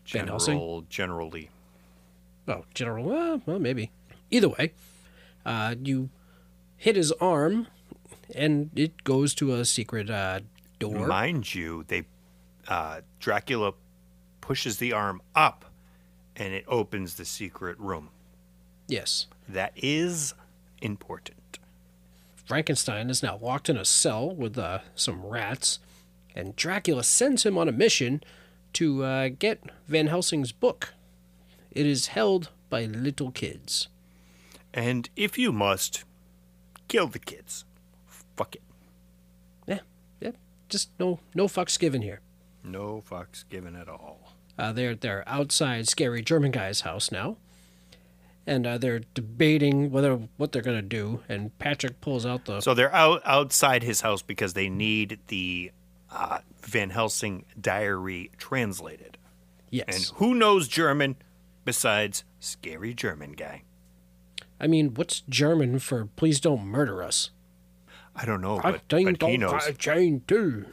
[0.05, 1.51] General General Lee.
[2.47, 3.05] Oh, General.
[3.05, 3.91] Well, well maybe.
[4.31, 4.73] Either way,
[5.49, 6.11] uh, you
[6.77, 7.67] hit his arm,
[8.35, 10.41] and it goes to a secret uh,
[10.79, 11.07] door.
[11.07, 12.05] Mind you, they
[12.69, 13.73] uh, Dracula
[14.43, 15.65] pushes the arm up,
[16.37, 18.11] and it opens the secret room.
[18.87, 19.27] yes.
[19.49, 20.35] That is
[20.83, 21.59] important.
[22.45, 25.79] Frankenstein is now locked in a cell with uh, some rats,
[26.35, 28.23] and Dracula sends him on a mission
[28.75, 30.93] to uh, get Van Helsing's book.
[31.71, 33.89] It is held by little kids.
[34.75, 36.05] And if you must,
[36.89, 37.65] kill the kids.
[38.37, 38.63] Fuck it.
[39.67, 39.81] Yeah,
[40.21, 40.33] yeah,
[40.69, 42.21] just no no fucks given here.
[42.63, 44.35] No fucks given at all.
[44.59, 47.37] Uh, they're they're outside scary German guy's house now,
[48.47, 51.23] and uh, they're debating whether what they're gonna do.
[51.29, 55.73] And Patrick pulls out the So they're out outside his house because they need the
[56.11, 59.19] uh, Van Helsing diary translated.
[59.71, 59.85] yes.
[59.89, 61.17] And who knows German
[61.65, 63.63] besides scary German guy?
[64.61, 67.31] I mean, what's German for "please don't murder us"?
[68.17, 69.63] I don't know, I but, think but he knows.
[69.67, 70.67] I change too.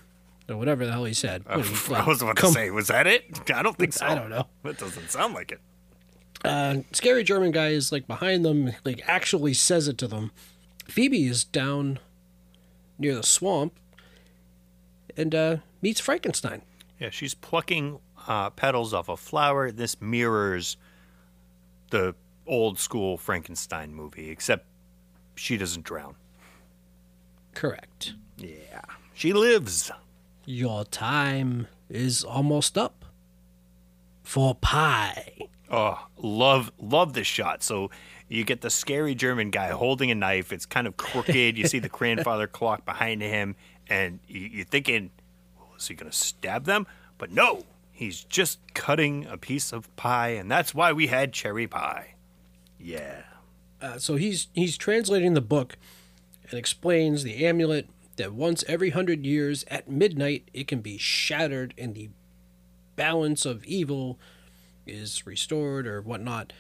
[0.49, 1.43] Or whatever the hell he said.
[1.47, 3.51] Uh, What, he, I was about come- to say, was that it?
[3.51, 4.05] I don't think so.
[4.05, 4.47] I don't know.
[4.63, 5.59] That doesn't sound like it.
[6.43, 10.31] Uh, scary German guy is like behind them, like actually says it to them.
[10.85, 11.97] Phoebe is down
[12.99, 13.73] near the swamp
[15.17, 16.61] and uh, meets Frankenstein.
[16.99, 19.71] Yeah, she's plucking uh, petals off a flower.
[19.71, 20.77] This mirrors
[21.89, 22.13] the
[22.47, 24.65] old school Frankenstein movie, except
[25.35, 26.15] she doesn't drown.
[27.53, 28.13] Correct.
[28.37, 28.81] Yeah.
[29.13, 29.91] She lives.
[30.45, 33.05] Your time is almost up.
[34.23, 35.47] For pie.
[35.69, 37.63] Oh, love love this shot.
[37.63, 37.89] So
[38.27, 40.51] you get the scary German guy holding a knife.
[40.51, 41.57] It's kind of crooked.
[41.57, 43.55] You see the grandfather clock behind him,
[43.87, 45.11] and you- you're thinking,
[45.57, 46.87] well, is he going to stab them?
[47.17, 51.67] But no, he's just cutting a piece of pie, and that's why we had cherry
[51.67, 52.14] pie.
[52.85, 53.23] Yeah.
[53.81, 55.75] Uh, so he's he's translating the book
[56.49, 61.73] and explains the amulet that once every hundred years at midnight it can be shattered
[61.77, 62.09] and the
[62.95, 64.19] balance of evil
[64.85, 66.53] is restored or whatnot.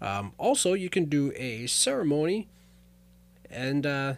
[0.00, 2.48] Um, also, you can do a ceremony,
[3.48, 4.14] and uh,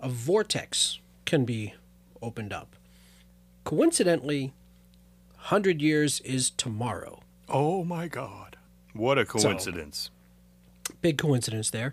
[0.00, 1.74] a vortex can be
[2.20, 2.74] opened up.
[3.62, 4.52] Coincidentally,
[5.36, 7.20] hundred years is tomorrow.
[7.48, 8.56] Oh my God.
[8.92, 10.10] What a coincidence.
[11.00, 11.92] Big coincidence there.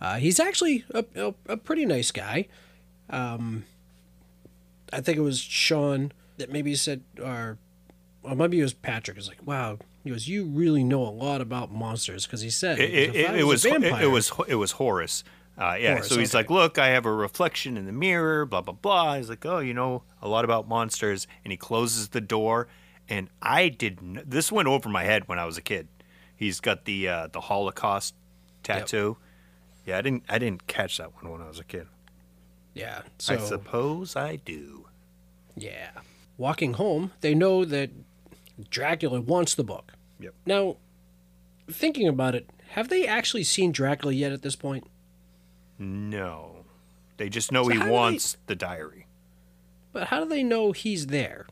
[0.00, 2.46] Uh, he's actually a, a, a pretty nice guy.
[3.10, 3.64] Um,
[4.92, 7.58] I think it was Sean that maybe said, or,
[8.22, 9.18] or maybe it was Patrick.
[9.18, 12.78] Is like, wow, he goes, you really know a lot about monsters because he said
[12.78, 15.24] It, it, it, it was it, was it was Horace.
[15.58, 16.38] Uh, yeah, Horace, so he's okay.
[16.38, 19.16] like, "Look, I have a reflection in the mirror." Blah blah blah.
[19.16, 22.68] He's like, "Oh, you know a lot about monsters," and he closes the door.
[23.08, 24.30] And I didn't.
[24.30, 25.88] This went over my head when I was a kid.
[26.36, 28.14] He's got the uh, the Holocaust
[28.74, 29.16] tattoo.
[29.86, 31.86] Yeah, I didn't I didn't catch that one when I was a kid.
[32.74, 33.02] yeah.
[33.18, 34.86] So I suppose I do.
[35.56, 35.90] Yeah.
[36.36, 37.90] Walking home, they know that
[38.70, 39.92] Dracula wants the book.
[40.20, 40.34] Yep.
[40.46, 40.76] Now,
[41.70, 44.86] thinking about it, have they actually seen Dracula yet at this point?
[45.78, 46.64] No.
[47.16, 49.06] They just know So he do they- wants the diary.
[49.92, 51.46] But how do they know he's there?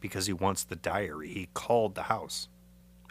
[0.00, 1.28] Because he wants the diary.
[1.28, 2.48] He called the house.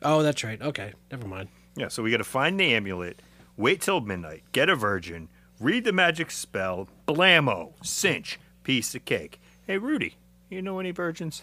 [0.04, 0.62] Oh, that's right.
[0.62, 1.50] Okay, never mind.
[1.80, 3.22] Yeah, so we got to find the amulet,
[3.56, 9.40] wait till midnight, get a virgin, read the magic spell, blammo, cinch, piece of cake.
[9.66, 10.18] Hey, Rudy,
[10.50, 11.42] you know any virgins?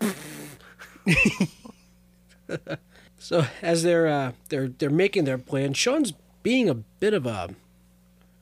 [3.24, 6.12] So as they're uh, they're they're making their plan, Sean's
[6.42, 7.54] being a bit of a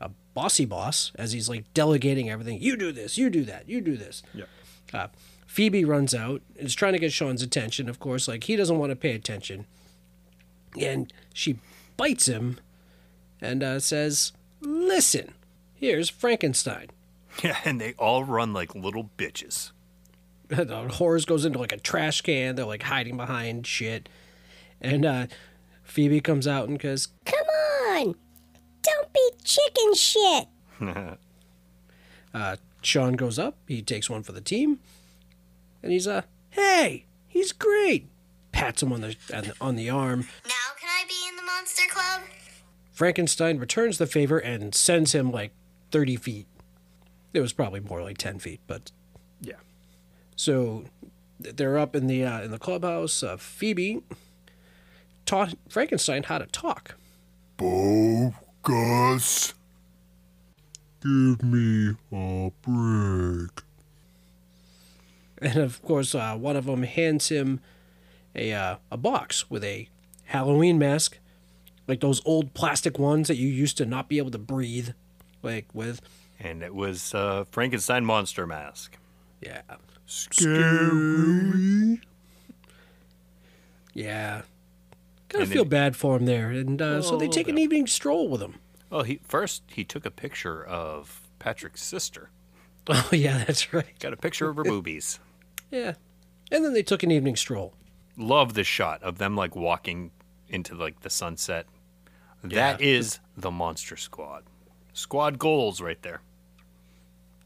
[0.01, 2.61] a bossy boss as he's like delegating everything.
[2.61, 4.25] You do this, you do that, you do this.
[4.35, 4.47] Yeah.
[4.93, 5.07] Uh,
[5.47, 7.89] Phoebe runs out is trying to get Sean's attention.
[7.89, 9.66] Of course, like he doesn't want to pay attention,
[10.81, 11.59] and she
[11.97, 12.59] bites him
[13.41, 15.35] and uh, says, "Listen,
[15.75, 16.89] here's Frankenstein."
[17.43, 19.73] Yeah, and they all run like little bitches.
[20.49, 22.57] the horse goes into like a trash can.
[22.57, 24.09] They're like hiding behind shit,
[24.81, 25.27] and uh,
[25.83, 27.47] Phoebe comes out and goes, Come
[27.89, 28.14] on!
[28.83, 30.49] Don't be chicken shit!
[32.35, 33.59] Uh, Sean goes up.
[33.68, 34.81] He takes one for the team,
[35.83, 38.09] and he's uh, hey, he's great.
[38.53, 39.16] Pats him on the
[39.61, 40.20] on the, arm.
[40.44, 42.22] Now can I be in the Monster Club?
[42.92, 45.53] Frankenstein returns the favor and sends him like
[45.90, 46.46] thirty feet.
[47.32, 48.92] It was probably more like ten feet, but
[49.40, 49.55] Yeah.
[50.36, 50.84] so
[51.40, 53.22] they're up in the uh, in the clubhouse.
[53.22, 54.03] Uh, Phoebe
[55.26, 56.96] taught Frankenstein how to talk.
[57.57, 59.55] Bogus.
[61.03, 63.50] Give me a break.
[65.38, 67.61] And of course, uh, one of them hands him
[68.35, 69.89] a uh, a box with a
[70.24, 71.18] Halloween mask,
[71.87, 74.91] like those old plastic ones that you used to not be able to breathe,
[75.43, 76.01] like with.
[76.41, 78.97] And it was uh, Frankenstein monster mask.
[79.41, 79.62] Yeah,
[80.07, 82.01] Scary.
[83.95, 84.43] yeah.
[85.28, 87.59] Kind of feel then- bad for him there, and uh, so they Oh, take an
[87.59, 88.57] evening stroll with him.
[88.91, 92.30] Well, he first he took a picture of Patrick's sister.
[92.89, 93.97] Oh yeah, that's right.
[94.01, 95.20] Got a picture of her boobies.
[95.70, 95.95] Yeah,
[96.51, 97.74] and then they took an evening stroll.
[98.16, 100.10] Love the shot of them like walking
[100.48, 101.66] into like the sunset.
[102.44, 102.86] That Yeah.
[102.86, 104.44] is the Monster Squad.
[104.92, 106.20] Squad goals right there.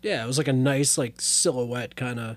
[0.03, 2.37] Yeah, it was like a nice like silhouette kind of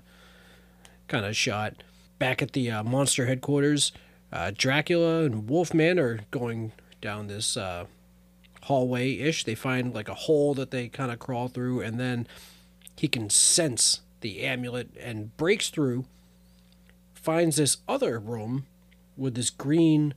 [1.08, 1.82] kind of shot.
[2.18, 3.92] Back at the uh, monster headquarters,
[4.32, 7.86] uh, Dracula and Wolfman are going down this uh,
[8.64, 9.44] hallway ish.
[9.44, 12.26] They find like a hole that they kind of crawl through, and then
[12.96, 16.04] he can sense the amulet and breaks through.
[17.22, 18.66] Finds this other room
[19.16, 20.14] with this green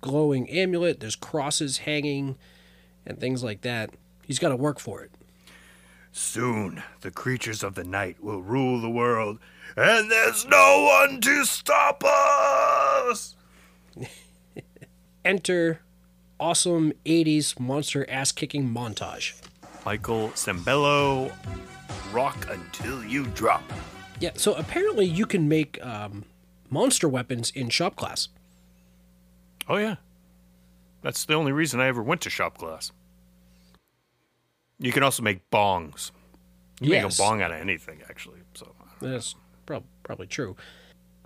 [0.00, 1.00] glowing amulet.
[1.00, 2.36] There's crosses hanging
[3.06, 3.90] and things like that.
[4.26, 5.10] He's got to work for it.
[6.12, 9.38] Soon the creatures of the night will rule the world,
[9.76, 13.36] and there's no one to stop us.
[15.24, 15.80] enter
[16.38, 19.34] awesome 80s monster ass kicking montage.
[19.84, 21.32] Michael Sembello,
[22.12, 23.62] rock until you drop.
[24.20, 26.24] Yeah, so apparently you can make um,
[26.70, 28.28] monster weapons in shop class.
[29.68, 29.96] Oh yeah,
[31.02, 32.92] that's the only reason I ever went to shop class.
[34.78, 36.10] You can also make bongs.
[36.80, 37.04] You Yes.
[37.04, 38.40] make a bong out of anything, actually.
[38.54, 39.34] So That's
[39.66, 40.56] prob- probably true.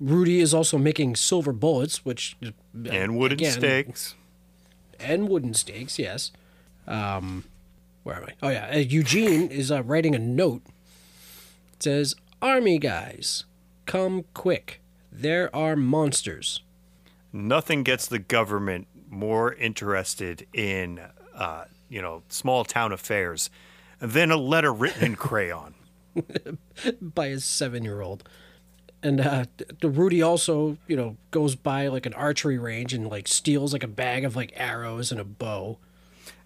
[0.01, 2.51] Rudy is also making silver bullets, which uh,
[2.91, 4.17] and wooden again, stakes.
[4.99, 5.99] and wooden stakes.
[6.01, 6.33] Yes.
[6.89, 7.45] Um,
[8.03, 8.33] where am I?
[8.43, 10.63] Oh yeah, uh, Eugene is uh, writing a note.
[11.75, 13.45] It says, "Army guys,
[13.87, 14.81] come quick!
[15.15, 16.61] There are monsters."
[17.33, 21.01] Nothing gets the government more interested in,
[21.35, 23.51] uh, you know, small town affairs
[24.01, 25.75] than a letter written in crayon.
[27.01, 28.29] by his seven year old.
[29.03, 29.45] And uh,
[29.81, 33.83] the Rudy also, you know, goes by like an archery range and like steals like
[33.83, 35.79] a bag of like arrows and a bow.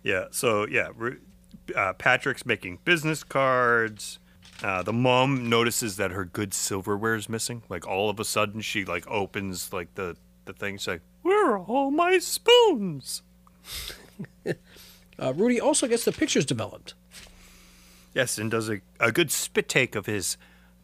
[0.02, 0.24] Yeah.
[0.30, 0.88] So yeah,
[1.76, 4.18] uh, Patrick's making business cards.
[4.62, 7.62] Uh, the mom notices that her good silverware is missing.
[7.68, 10.78] Like all of a sudden, she like opens like the the thing.
[10.78, 13.22] She's like, "Where are all my spoons?"
[15.20, 16.94] Uh, Rudy also gets the pictures developed.
[18.14, 20.36] Yes, and does a, a good spit take of his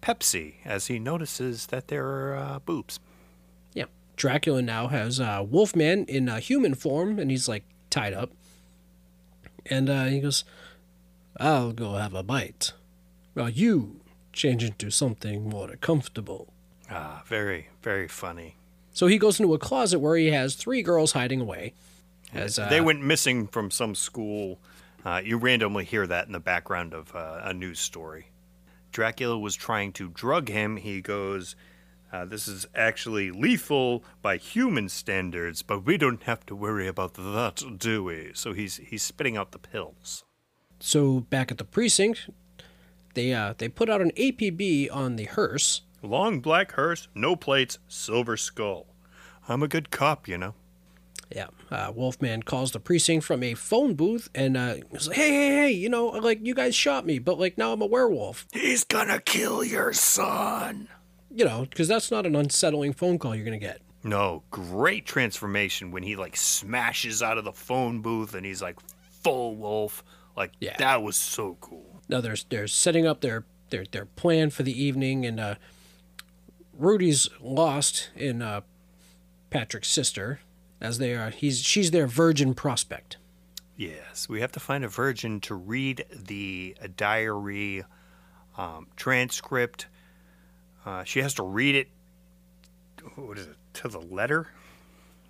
[0.02, 2.98] Pepsi as he notices that there are uh, boobs.
[3.72, 3.86] Yeah.
[4.16, 8.30] Dracula now has uh, Wolfman in uh, human form and he's like tied up.
[9.66, 10.44] And uh, he goes,
[11.38, 12.72] I'll go have a bite.
[13.34, 14.00] While you
[14.32, 16.52] change into something more comfortable.
[16.90, 18.56] Ah, very, very funny.
[18.92, 21.74] So he goes into a closet where he has three girls hiding away.
[22.32, 24.58] As, uh, they went missing from some school.
[25.04, 28.30] Uh, you randomly hear that in the background of uh, a news story.
[28.92, 30.76] Dracula was trying to drug him.
[30.76, 31.56] He goes,
[32.12, 37.14] Uh, this is actually lethal by human standards, but we don't have to worry about
[37.14, 38.30] that, do we?
[38.34, 40.24] So he's he's spitting out the pills.
[40.78, 42.30] So back at the precinct,
[43.14, 45.82] they uh, they put out an APB on the hearse.
[46.02, 48.86] Long black hearse, no plates, silver skull.
[49.48, 50.54] I'm a good cop, you know.
[51.34, 55.30] Yeah, uh, Wolfman calls the precinct from a phone booth and uh, he's like, "Hey,
[55.30, 55.70] hey, hey!
[55.72, 58.46] You know, like you guys shot me, but like now I'm a werewolf.
[58.52, 60.88] He's gonna kill your son.
[61.34, 65.90] You know, because that's not an unsettling phone call you're gonna get." No, great transformation
[65.90, 68.78] when he like smashes out of the phone booth and he's like
[69.22, 70.04] full wolf.
[70.36, 70.76] Like Yeah.
[70.78, 71.93] that was so cool.
[72.08, 75.54] Now they're they're setting up their their their plan for the evening, and uh,
[76.76, 78.62] Rudy's lost in uh,
[79.50, 80.40] Patrick's sister,
[80.80, 81.30] as they are.
[81.30, 83.16] He's she's their virgin prospect.
[83.76, 87.84] Yes, we have to find a virgin to read the uh, diary
[88.56, 89.86] um, transcript.
[90.86, 91.88] Uh, she has to read it.
[93.16, 93.56] What is it?
[93.74, 94.48] To the letter,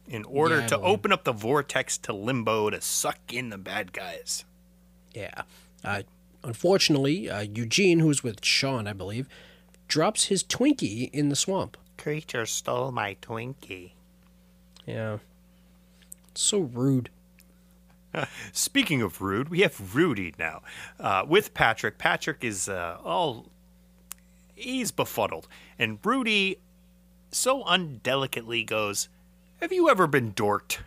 [0.06, 3.92] in order Yeah, to open up the vortex to limbo to suck in the bad
[3.92, 4.44] guys.
[5.14, 5.42] Yeah.
[5.82, 6.02] Uh,
[6.45, 9.28] unfortunately, uh, Eugene, who's with Sean, I believe,
[9.88, 11.76] drops his Twinkie in the swamp.
[11.97, 13.92] Creature stole my Twinkie.
[14.86, 15.18] Yeah.
[16.34, 17.11] So rude.
[18.53, 20.62] Speaking of rude, we have Rudy now
[21.01, 21.99] uh, with Patrick.
[21.99, 23.47] Patrick is uh, all
[24.55, 26.59] he's befuddled, and Rudy
[27.30, 29.09] so undelicately goes,
[29.61, 30.78] "Have you ever been dorked?"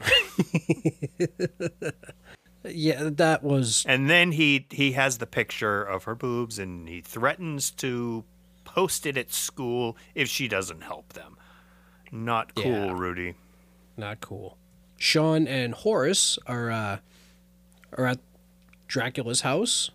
[2.64, 7.00] Yeah, that was And then he he has the picture of her boobs, and he
[7.00, 8.24] threatens to
[8.64, 11.36] post it at school if she doesn't help them.
[12.10, 12.92] Not cool, Yeah.
[12.92, 13.34] Rudy.
[13.96, 14.56] not cool.
[14.96, 16.98] Sean and Horace are uh,
[17.98, 18.18] are at
[18.88, 19.90] Dracula's house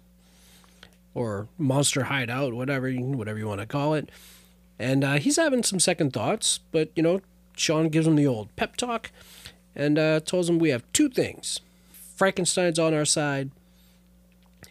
[1.16, 4.10] or monster hideout, whatever you, whatever you want to call it.
[4.78, 7.22] And uh, he's having some second thoughts, but you know,
[7.58, 9.12] Sean gives him the old pep talk
[9.76, 11.60] and uh, tells him we have two things:
[12.20, 13.50] Frankenstein's on our side,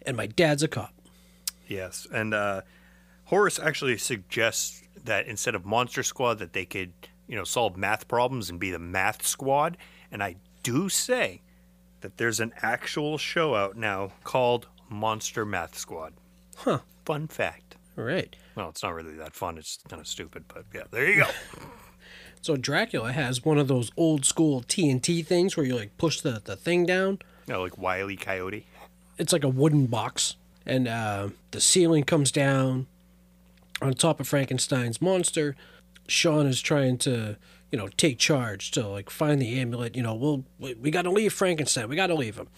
[0.05, 0.93] and my dad's a cop.
[1.67, 2.61] Yes, and uh,
[3.25, 6.93] Horace actually suggests that instead of Monster Squad, that they could,
[7.27, 9.77] you know, solve math problems and be the Math Squad.
[10.11, 11.41] And I do say
[12.01, 16.13] that there's an actual show out now called Monster Math Squad.
[16.55, 16.81] Huh.
[17.03, 17.77] Fun fact.
[17.97, 18.35] All right.
[18.53, 19.57] Well, it's not really that fun.
[19.57, 21.29] It's kind of stupid, but yeah, there you go.
[22.41, 26.41] So Dracula has one of those old school TNT things where you like push the,
[26.43, 27.19] the thing down.
[27.49, 28.15] You know, like Wile E.
[28.15, 28.67] Coyote.
[29.17, 30.35] it's like a wooden box,
[30.67, 32.85] and uh, the ceiling comes down
[33.81, 35.55] on top of Frankenstein's monster.
[36.07, 37.37] Sean is trying to,
[37.71, 39.95] you know, take charge to like find the amulet.
[39.95, 41.89] You know, we'll we, we got to leave Frankenstein.
[41.89, 42.49] We got to leave him.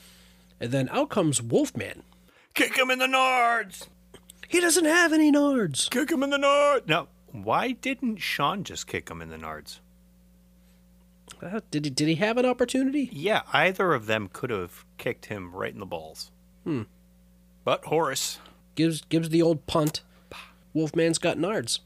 [0.60, 2.04] And then out comes Wolfman.
[2.54, 3.88] Kick him in the nards.
[4.50, 5.90] He doesn't have any nards.
[5.90, 6.86] Kick him in the nards.
[6.86, 9.80] Now, why didn't Sean just kick him in the nards?
[11.42, 13.10] Uh, did he did he have an opportunity?
[13.12, 16.32] Yeah, either of them could have kicked him right in the balls.
[16.64, 16.84] Hmm.
[17.64, 18.40] But Horace,
[18.76, 20.02] Gives gives the old punt.
[20.74, 21.80] Wolfman's got nards.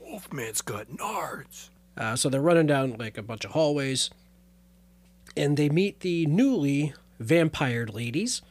[0.00, 1.68] Wolfman's got nards.
[1.96, 4.08] Uh, so they're running down like a bunch of hallways,
[5.36, 8.42] and they meet the newly vampired ladies.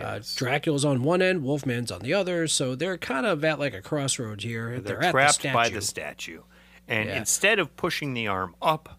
[0.00, 3.74] Uh, Dracula's on one end, Wolfman's on the other, so they're kind of at like
[3.74, 4.80] a crossroads here.
[4.80, 6.42] They're, at trapped the by the statue.
[6.88, 7.16] And Yeah.
[7.18, 8.98] instead of pushing the arm up,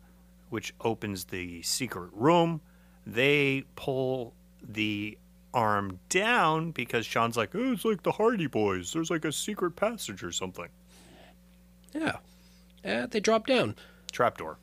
[0.49, 2.61] which opens the secret room,
[3.05, 5.17] they pull the
[5.53, 8.91] arm down because Sean's like, oh, it's like the Hardy Boys.
[8.93, 10.67] There's like a secret passage or something.
[11.93, 12.17] Yeah,
[12.83, 13.75] uh, they drop down
[14.11, 14.57] Trapdoor.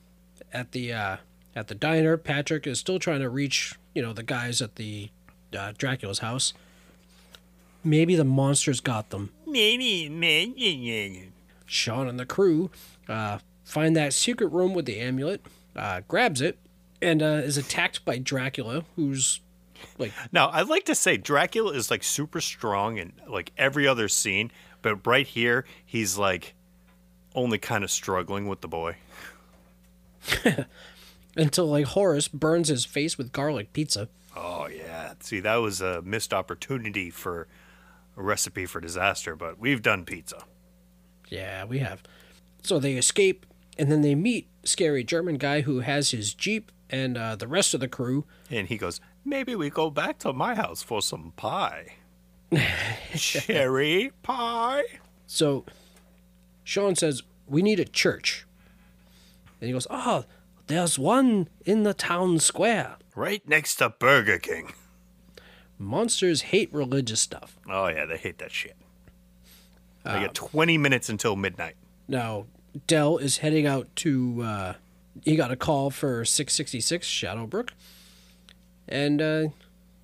[0.53, 1.17] at the uh,
[1.57, 2.17] at the diner.
[2.19, 5.09] Patrick is still trying to reach you know the guys at the
[5.57, 6.53] uh, Dracula's house.
[7.85, 9.31] Maybe the monsters got them.
[9.47, 11.31] Maybe, maybe.
[11.67, 12.71] Sean and the crew
[13.09, 15.41] uh, find that secret room with the amulet,
[15.77, 16.59] uh, grabs it,
[17.01, 19.41] and uh, is attacked by Dracula, who's
[19.99, 24.09] like Now, I'd like to say Dracula is like super strong in like every other
[24.09, 24.51] scene,
[24.83, 26.55] but right here, he's like
[27.35, 28.97] only kind of struggling with the boy.
[31.37, 34.09] until like Horace burns his face with garlic pizza.
[34.37, 35.15] Oh, yeah.
[35.21, 37.49] See, that was a missed opportunity for
[38.17, 40.45] a recipe for disaster, but we've done pizza.
[41.29, 42.03] Yeah, we have.
[42.63, 43.47] So they escape,
[43.79, 47.75] and then they meet scary German guy who has his jeep and uh, the rest
[47.75, 48.25] of the crew.
[48.51, 51.95] And he goes, maybe we go back to my house for some pie.
[53.15, 54.85] Cherry pie?
[55.27, 55.65] So
[56.65, 58.47] Sean says, We need a church.
[59.61, 60.25] And he goes, Oh,
[60.67, 62.97] there's one in the town square.
[63.15, 64.73] Right next to Burger King.
[65.79, 67.59] Monsters hate religious stuff.
[67.69, 68.77] Oh, yeah, they hate that shit.
[70.05, 71.77] They get 20 minutes until midnight.
[72.09, 72.47] Now,
[72.87, 74.43] Del is heading out to.
[74.43, 74.75] Uh,
[75.25, 77.73] he got a call for 666 Shadowbrook,
[78.89, 79.49] and uh,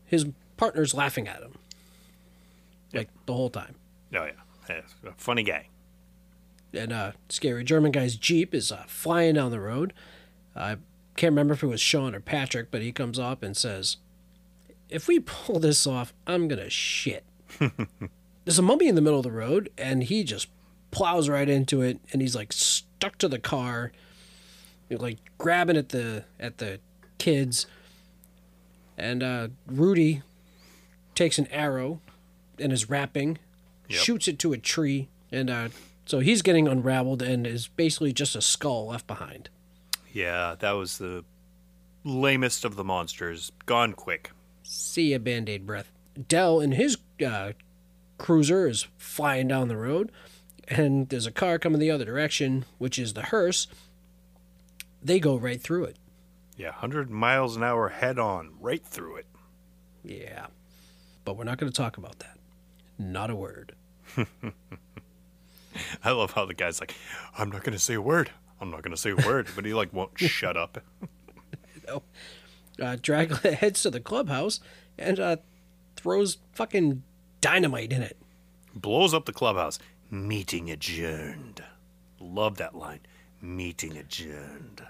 [0.05, 1.55] his partner's laughing at him,
[2.93, 3.75] like the whole time.
[4.15, 4.33] Oh yeah,
[4.69, 4.81] yeah
[5.17, 5.69] funny guy.
[6.75, 9.95] And uh, scary German guy's jeep is uh, flying down the road.
[10.55, 10.77] I
[11.17, 13.97] can't remember if it was Sean or Patrick, but he comes up and says,
[14.91, 17.25] "If we pull this off, I'm gonna shit."
[18.45, 20.49] There's a mummy in the middle of the road, and he just
[20.91, 23.93] plows right into it, and he's like stuck to the car,
[24.91, 26.81] like grabbing at the at the
[27.19, 27.67] kids.
[28.97, 30.23] And uh, Rudy
[31.15, 32.01] takes an arrow
[32.59, 33.39] and is wrapping,
[33.89, 34.01] Yep.
[34.01, 35.69] shoots it to a tree, and uh,
[36.05, 39.49] so he's getting unraveled and is basically just a skull left behind.
[40.13, 41.25] Yeah, that was the
[42.05, 43.53] lamest of the monsters.
[43.67, 44.31] Gone quick.
[44.63, 45.91] See ya, band aid breath.
[46.29, 47.53] Del and his uh,
[48.19, 50.11] cruiser is flying down the road,
[50.69, 53.67] and there's a car coming the other direction, which is the hearse.
[55.03, 55.97] They go right through it.
[56.57, 59.27] Yeah, 100 miles an hour head on, right through it.
[60.03, 60.47] Yeah.
[61.25, 62.39] But we're not going to talk about that.
[62.99, 63.75] Not a word.
[66.03, 66.95] I love how the guy's like,
[67.37, 68.31] I'm not going to say a word.
[68.61, 69.47] I'm not going to say a word.
[69.55, 70.83] But he, like, won't shut up.
[71.89, 74.61] Uh, Dracula heads to the clubhouse
[74.99, 75.37] and uh,
[75.97, 77.03] throws fucking
[77.41, 78.17] dynamite in it.
[78.75, 79.79] Blows up the clubhouse.
[80.11, 81.63] Meeting adjourned.
[82.21, 83.01] Love that line.
[83.41, 84.83] Meeting adjourned.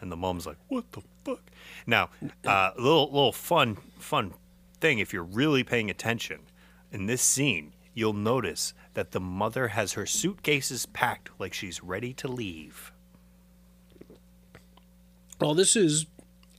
[0.00, 1.40] And the mom's like, what the fuck?
[1.86, 2.10] Now,
[2.44, 4.34] uh, little, little fun, fun
[4.80, 6.40] thing if you're really paying attention.
[6.90, 12.12] In this scene, you'll notice that the mother has her suitcases packed like she's ready
[12.14, 12.92] to leave.
[15.40, 16.06] Well, this is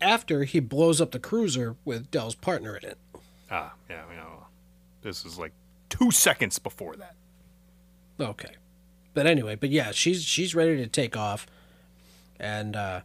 [0.02, 2.98] after he blows up the cruiser with Del's partner in it.
[3.52, 4.48] Ah, yeah, you know,
[5.02, 5.54] this is like
[5.90, 7.16] two seconds before that.
[8.20, 8.52] Okay.
[9.14, 11.46] But anyway, but yeah, she's she's ready to take off.
[12.40, 13.02] And uh,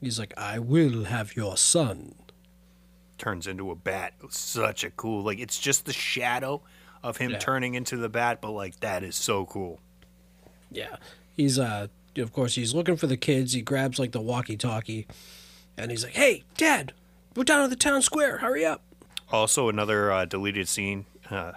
[0.00, 2.14] he's like, I will have your son.
[3.18, 4.12] Turns into a bat.
[4.30, 6.60] Such a cool, like, it's just the shadow
[7.02, 7.38] of him Yeah.
[7.38, 9.80] turning into the bat, but like, that is so cool.
[10.70, 10.96] Yeah.
[11.36, 11.88] He's uh
[12.18, 13.52] of course he's looking for the kids.
[13.54, 15.06] He grabs like the walkie talkie
[15.78, 16.92] and he's like, Hey, Dad,
[17.34, 18.82] we're down at the town square, hurry up.
[19.32, 21.52] Also, another uh, deleted scene uh,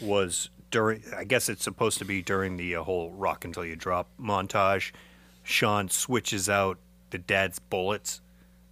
[0.00, 1.02] was during.
[1.16, 4.90] I guess it's supposed to be during the uh, whole "rock until you drop" montage.
[5.44, 6.78] Sean switches out
[7.10, 8.20] the dad's bullets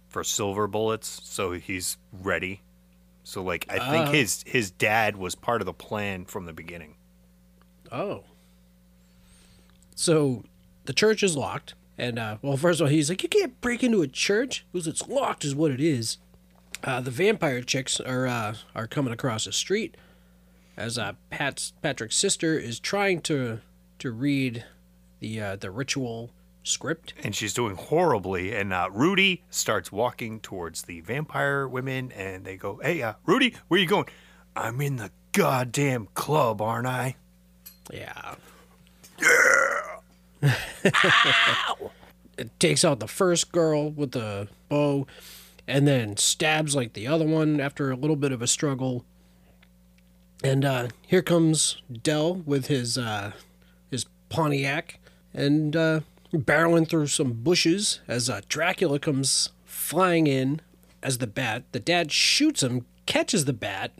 [0.09, 2.61] for silver bullets, so he's ready.
[3.23, 4.11] So, like, I think Ah.
[4.11, 6.95] his his dad was part of the plan from the beginning.
[7.91, 8.25] Oh.
[9.95, 10.43] So
[10.85, 11.73] the church is locked.
[11.97, 14.87] And, uh, well, first of all, he's like, You can't break into a church because
[14.87, 16.17] it's locked, is what it is.
[16.83, 19.95] Uh, the vampire chicks are uh, are coming across the street
[20.77, 23.61] as uh, Pat's Patrick's sister is trying to
[23.99, 24.65] to read
[25.19, 26.31] the uh, the ritual
[26.63, 27.13] script.
[27.21, 28.55] and she's doing horribly.
[28.55, 33.55] And uh, Rudy starts walking towards the vampire women, and they go, "Hey, uh, Rudy,
[33.67, 34.05] where you going?"
[34.55, 37.15] I'm in the goddamn club, aren't I?
[37.91, 38.35] Yeah.
[39.19, 40.51] Yeah.
[40.85, 41.91] Ow!
[42.37, 45.07] it takes out the first girl with the bow
[45.67, 49.05] and then stabs like the other one after a little bit of a struggle.
[50.43, 53.31] And uh, here comes Del with his uh,
[53.89, 54.99] his Pontiac
[55.33, 55.99] and uh,
[56.33, 60.61] barreling through some bushes as uh, Dracula comes flying in
[61.01, 61.63] as the bat.
[61.71, 63.93] The dad shoots him, catches the bat,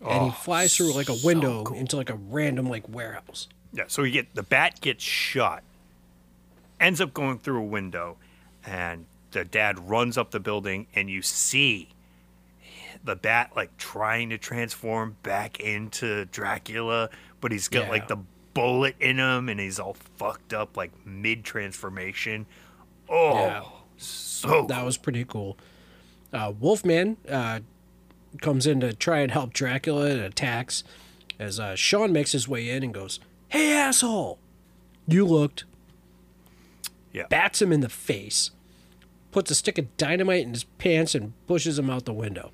[0.00, 3.48] and he flies through like a window into like a random like warehouse.
[3.72, 5.62] Yeah, so you get the bat gets shot,
[6.80, 8.16] ends up going through a window,
[8.64, 11.88] and the dad runs up the building, and you see
[13.04, 17.90] the bat like trying to transform back into Dracula, but he's got Yeah.
[17.90, 18.18] like the
[18.54, 22.46] bullet in him, and he's all fucked up like mid transformation.
[23.08, 23.64] Oh, Yeah.
[23.96, 25.56] so That was pretty cool.
[26.32, 27.60] Uh, Wolfman uh,
[28.40, 30.84] comes in to try and help Dracula and attacks
[31.38, 34.38] as uh, Sean makes his way in and goes, Hey, asshole!
[35.06, 35.64] You looked.
[37.12, 37.26] Yeah.
[37.28, 38.50] Bats him in the face,
[39.32, 42.52] puts a stick of dynamite in his pants, and pushes him out the window.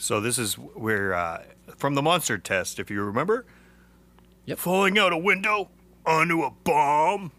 [0.00, 1.42] So this is where, uh,
[1.76, 3.44] from the monster test, if you remember,
[4.46, 4.58] Yep.
[4.58, 5.68] falling out a window
[6.06, 7.32] onto a bomb,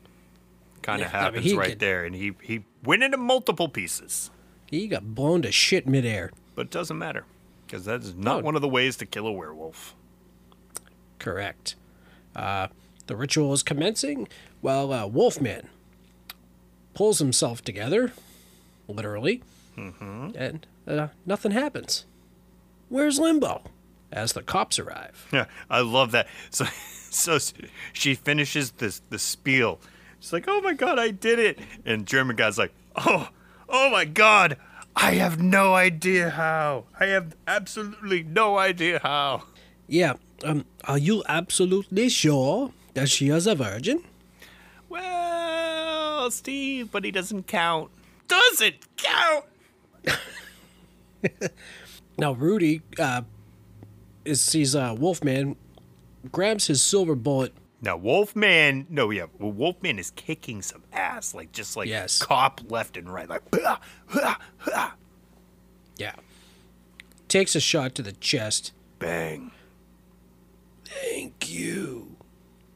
[0.83, 3.67] kind Yeah, of I mean, happens right could- there, and he he went into multiple
[3.67, 4.29] pieces,
[4.67, 6.31] He got blown to shit midair.
[6.53, 7.25] but it doesn't matter
[7.65, 8.45] because that is not No.
[8.45, 9.95] one of the ways to kill a werewolf.
[11.17, 11.75] Correct.
[12.35, 12.67] Uh,
[13.07, 14.27] the ritual is commencing
[14.61, 15.67] while uh, Wolfman
[16.93, 18.13] pulls himself together,
[18.87, 19.41] literally,
[19.75, 22.05] and uh, nothing happens.
[22.91, 23.63] Where's Limbo?
[24.11, 25.25] As the cops arrive.
[25.31, 26.27] Yeah, I love that.
[26.49, 26.65] So
[27.09, 27.39] so
[27.93, 29.79] she finishes this the spiel,
[30.19, 33.29] She's like, "Oh my god, I did it!" And German guy's like, "Oh,
[33.69, 34.57] oh my god,
[34.93, 36.83] I have no idea how.
[36.99, 39.45] I have absolutely no idea how."
[39.87, 40.15] Yeah.
[40.43, 44.03] Um, are you absolutely sure that she is a virgin?
[44.89, 47.89] Well, Steve, but he doesn't count.
[48.27, 49.45] Doesn't count.
[52.21, 53.23] Now Rudy uh,
[54.23, 55.55] is sees uh, Wolfman,
[56.31, 57.51] grabs his silver bullet.
[57.81, 62.19] Now, Wolfman, no, yeah, well, Wolfman is kicking some ass, like just like Yes.
[62.21, 63.41] cop left and right, like.
[63.49, 63.79] "Bah,
[64.13, 64.35] bah,
[64.67, 64.91] bah."
[65.97, 66.13] Yeah.
[67.27, 68.71] Takes a shot to the chest.
[68.99, 69.49] Bang.
[70.85, 72.17] Thank you.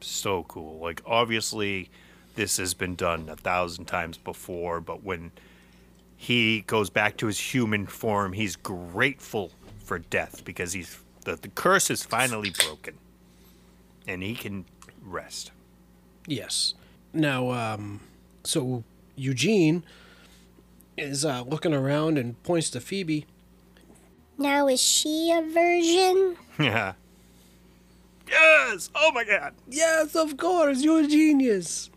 [0.00, 0.78] so cool.
[0.80, 1.88] Like obviously
[2.34, 5.30] this has been done a thousand times before, but when
[6.16, 9.52] he goes back to his human form, he's grateful
[9.84, 12.98] for death because he's the, the curse is finally broken.
[14.08, 14.64] And he can
[15.02, 15.50] rest.
[16.26, 16.74] Yes.
[17.12, 18.00] Now, um,
[18.44, 18.84] so
[19.16, 19.84] Eugene
[20.96, 23.26] is uh, looking around and points to Phoebe.
[24.38, 26.36] Now, is she a virgin?
[26.58, 26.94] Yeah.
[28.26, 28.88] yes!
[28.94, 29.52] Oh my god.
[29.68, 31.90] Yes, of course, you're a genius.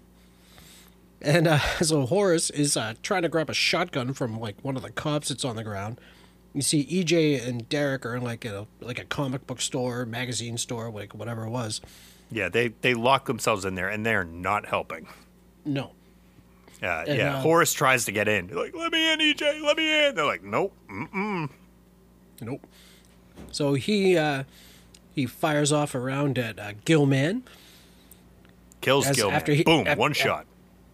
[1.22, 4.82] And uh, so Horace is uh, trying to grab a shotgun from like one of
[4.84, 6.00] the cops that's on the ground.
[6.54, 10.58] You see EJ and Derek are in like a like a comic book store, magazine
[10.58, 11.80] store, like whatever it was.
[12.32, 15.08] Yeah, they they lock themselves in there and they're not helping.
[15.66, 15.92] No,
[16.82, 18.48] Uh, And, yeah, uh, Horace tries to get in.
[18.48, 19.62] They're like, "Let me in, EJ.
[19.62, 21.50] Let me in." They're like, "Nope." Mm-mm.
[22.42, 22.66] nope.
[23.52, 24.44] So he uh,
[25.14, 27.44] he fires off around at uh, Gill-man.
[28.82, 29.36] Kills As- Gill-man.
[29.36, 30.46] after he- Boom, one shot.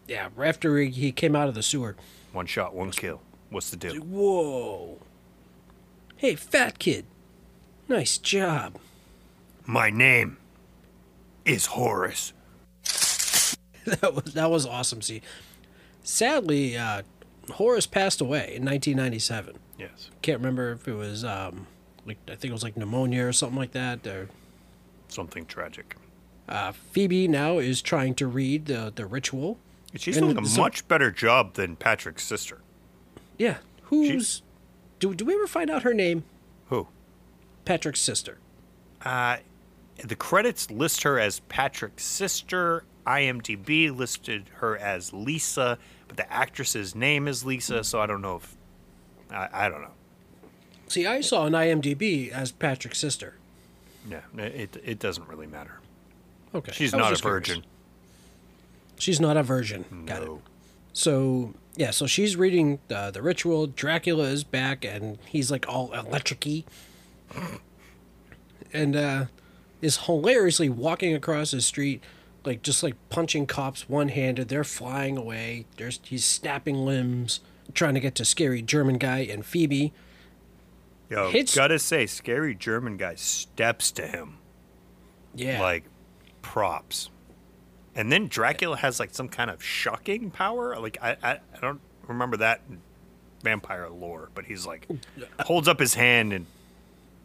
[0.08, 1.95] Yeah, after he, he came out of the sewer.
[2.32, 3.22] One shot, one kill.
[3.49, 3.95] What's the deal?
[3.95, 4.97] Whoa.
[6.18, 7.06] Hey, fat kid.
[7.88, 8.76] Nice job.
[9.66, 10.38] My name
[11.45, 12.34] is Horace.
[13.86, 15.01] that was that was awesome.
[15.01, 15.22] See,
[16.03, 17.03] sadly, uh,
[17.53, 19.58] Horace passed away in 1997.
[19.78, 20.10] Yes.
[20.22, 21.68] Can't remember if it was um,
[22.06, 24.06] like I think it was like pneumonia or something like that.
[24.08, 24.30] Or
[25.08, 25.95] Something tragic.
[26.49, 29.60] uh, Phoebe now is trying to read the the ritual.
[29.98, 32.60] She's And doing a so- much better job than Patrick's sister.
[33.38, 34.41] Yeah, who's
[35.00, 36.24] do do we ever find out her name?
[36.70, 36.88] Who?
[37.66, 38.38] Patrick's sister.
[39.04, 39.38] Uh,
[40.04, 42.84] the credits list her as Patrick's sister.
[43.06, 45.78] IMDb listed her as Lisa,
[46.08, 48.56] but the actress's name is Lisa, so I don't know if.
[49.30, 49.91] I, I don't know.
[50.88, 53.36] See, I saw an IMDb as Patrick's sister.
[54.10, 55.80] Yeah, it, it doesn't really matter.
[56.54, 57.62] Okay, She's not a virgin.
[57.62, 57.72] curious.
[58.98, 60.04] She's not a virgin.
[60.06, 60.26] Got it.
[60.26, 60.41] No.
[60.93, 63.68] So yeah, so she's reading uh, the ritual.
[63.68, 66.64] Dracula is back, and he's like all electricy,
[68.74, 69.26] and uh,
[69.82, 72.02] is hilariously walking across the street,
[72.46, 74.48] like just like punching cops one handed.
[74.48, 75.66] They're flying away.
[75.78, 77.41] There's he's snapping limbs,
[77.74, 79.91] trying to get to scary German guy and Phoebe.
[81.10, 84.38] Yo, Hits- gotta say, scary German guy steps to him.
[85.36, 85.84] Yeah, like
[86.41, 87.10] props.
[87.96, 90.76] And then Dracula has like some kind of shocking power.
[90.80, 92.62] Like I, I, I don't remember that
[93.41, 94.88] vampire lore, but he's like
[95.41, 96.46] holds up his hand and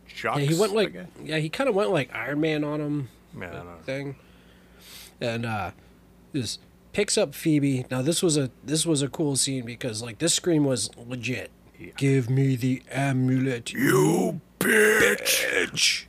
[0.07, 0.41] shocks.
[0.41, 0.95] yeah, he went like
[1.25, 3.09] yeah, he kind of went like Iron Man on him.
[3.39, 3.77] Yeah, I don't know.
[3.85, 4.17] thing,
[5.21, 5.71] and uh,
[6.35, 6.61] just
[6.93, 7.87] picks up Phoebe.
[7.91, 11.51] Now this was a this was a cool scene because like this scream was legit.
[11.97, 16.05] Give me the amulet, You bitch.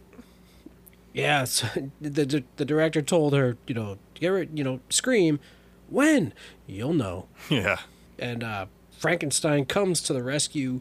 [1.13, 1.67] Yeah, so
[1.99, 5.41] the, the the director told her, you know, give her, you know, scream.
[5.89, 6.33] When
[6.67, 7.27] you'll know.
[7.49, 7.79] Yeah.
[8.17, 8.67] And uh,
[8.97, 10.79] Frankenstein comes to the rescue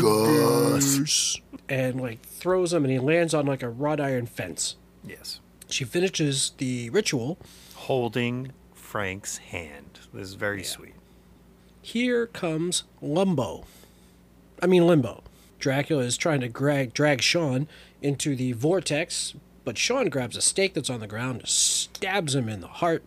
[0.00, 1.38] Bogus.
[1.68, 4.74] and like throws him, and he lands on like a wrought iron fence.
[5.04, 5.38] Yes.
[5.68, 7.38] She finishes the ritual.
[7.74, 10.00] Holding Frank's hand.
[10.12, 10.94] This is very sweet.
[11.82, 13.64] Here comes Lumbo.
[14.60, 15.22] I mean Limbo.
[15.58, 17.68] Dracula is trying to drag, drag Sean
[18.00, 19.34] into the vortex,
[19.70, 23.04] but Sean grabs a stake that's on the ground, stabs him in the heart,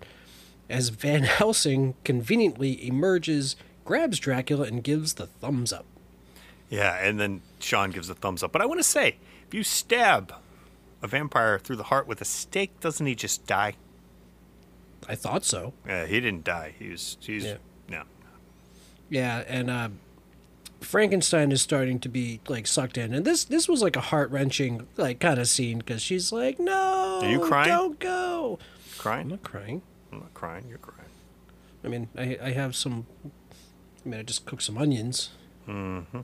[0.69, 5.83] as Van Helsing conveniently emerges, grabs Dracula, and gives the thumbs up.
[6.69, 8.53] Yeah, and then Sean gives the thumbs up.
[8.53, 10.33] But I want to say, if you stab
[11.01, 13.73] a vampire through the heart with a stake, doesn't he just die?
[15.09, 15.73] I thought so.
[15.85, 16.75] Yeah, he didn't die.
[16.79, 17.17] He was.
[17.19, 17.57] He's Yeah.
[17.89, 18.03] no.
[19.09, 19.89] Yeah, and uh,
[20.83, 24.29] Frankenstein is starting to be like sucked in, and this this was like a heart
[24.31, 27.69] wrenching like kind of scene because she's like, "No, Are you crying?
[27.69, 29.27] Don't go." I'm Crying?
[29.29, 29.81] not crying.
[30.11, 30.65] I'm not crying.
[30.69, 31.09] You're crying.
[31.83, 33.05] I mean, I I have some.
[34.05, 35.29] I mean, I just cooked some onions.
[35.67, 36.19] Mm-hmm.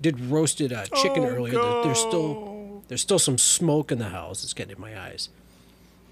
[0.00, 1.52] Did roasted uh, chicken Oh, earlier.
[1.54, 4.42] There- There's still there's still some smoke in the house.
[4.44, 5.28] It's getting in my eyes.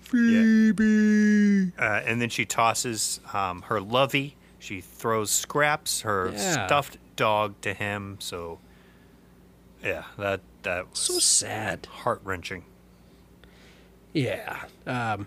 [0.03, 1.73] Phoebe.
[1.79, 4.37] Uh, and then she tosses um, her lovey.
[4.63, 6.67] She throws scraps, her Yeah.
[6.67, 8.17] stuffed dog, to him.
[8.21, 8.61] So,
[9.83, 11.87] yeah, that that was So sad.
[11.87, 12.65] heart wrenching.
[14.13, 14.67] Yeah.
[14.87, 15.27] Um,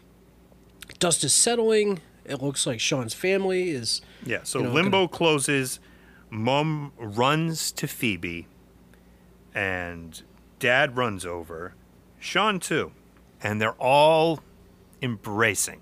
[1.00, 2.00] dust is settling.
[2.24, 4.00] It looks like Sean's family is.
[4.26, 4.44] Yeah.
[4.44, 5.82] So You know, limbo closes.
[6.30, 8.48] Mom runs to Phoebe,
[9.54, 10.22] and
[10.60, 11.76] Dad runs over.
[12.20, 12.94] Sean too,
[13.44, 14.40] and they're all
[15.02, 15.82] embracing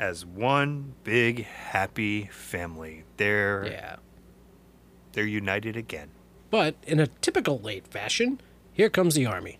[0.00, 3.04] as one big happy family.
[3.18, 3.96] They're Yeah.
[5.12, 6.08] they're united again.
[6.50, 8.40] But in a typical late fashion,
[8.72, 9.58] here comes the army.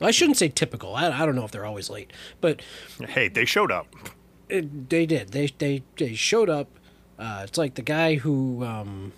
[0.00, 0.94] I shouldn't say typical.
[0.94, 2.60] I, I don't know if they're always late, but
[3.08, 3.86] Hey, they showed up.
[4.48, 5.28] it, they did.
[5.32, 6.68] They they they showed up.
[7.18, 9.12] Uh, it's like the guy who um,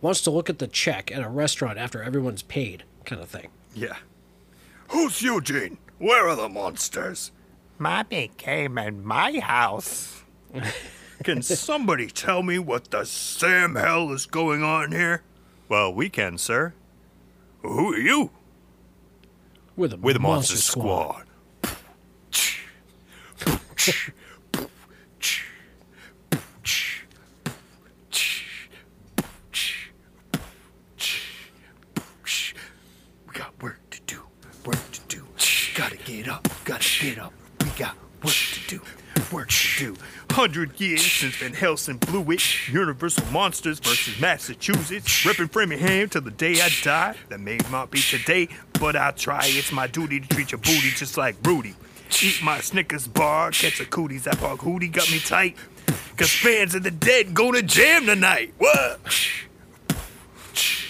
[0.00, 3.48] wants to look at the check at a restaurant after everyone's paid, kind of thing.
[3.74, 3.96] Yeah.
[4.88, 5.78] Who's Eugene?
[5.98, 7.32] Where are the monsters?
[7.82, 10.22] Mommy came in my house.
[11.24, 15.24] can somebody tell me what the Sam hell is going on here?
[15.68, 16.74] Well, we can, sir.
[17.62, 18.30] Who are you?
[19.74, 21.24] We're the We're the Monster, Squad.
[33.26, 34.22] We got work to do.
[34.64, 35.26] Work to do.
[35.74, 36.46] Gotta get up.
[36.64, 37.32] Gotta get up.
[39.32, 39.96] Work to do.
[40.30, 42.68] Hundred years since Van Helsing blew it.
[42.68, 45.24] Universal Monsters versus Massachusetts.
[45.24, 47.14] Ripping Framingham till the day I die.
[47.30, 49.40] That may not be today, but I'll try.
[49.44, 51.74] It's my duty to treat your booty just like Rudy.
[52.22, 54.24] Eat my Snickers bar, catch a cooties.
[54.24, 55.56] That park hootie got me tight.
[56.16, 58.52] Cause fans of the dead go to jam tonight.
[58.58, 59.00] What?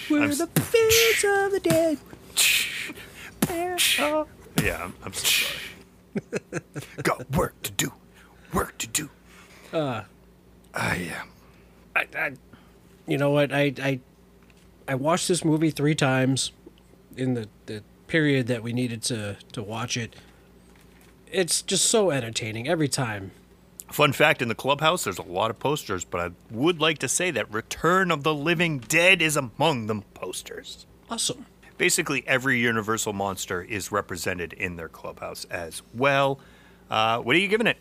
[0.09, 1.97] We're I'm the s- fans of the dead.
[4.61, 6.61] Yeah, I'm, I'm so sorry.
[7.03, 7.91] Got work to do.
[8.53, 9.09] Work to do.
[9.71, 10.03] Uh,
[10.73, 11.29] I am.
[11.95, 12.31] I, I,
[13.07, 13.51] you know what?
[13.51, 13.99] I, I,
[14.87, 16.51] I watched this movie three times
[17.15, 20.15] in the, the period that we needed to, to watch it.
[21.31, 23.31] It's just so entertaining every time.
[23.91, 27.07] Fun fact in the clubhouse, there's a lot of posters, but I would like to
[27.07, 30.85] say that Return of the Living Dead is among them posters.
[31.09, 31.45] Awesome.
[31.77, 36.39] Basically, every Universal monster is represented in their clubhouse as well.
[36.89, 37.77] Uh, what are you giving it?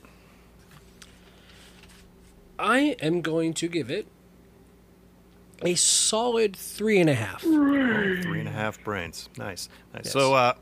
[2.62, 4.06] I am going to give it
[5.62, 7.42] a solid three and a half.
[7.42, 9.28] Three and a half brains.
[9.36, 9.68] Nice.
[9.92, 10.04] nice.
[10.04, 10.12] Yes.
[10.12, 10.54] So uh,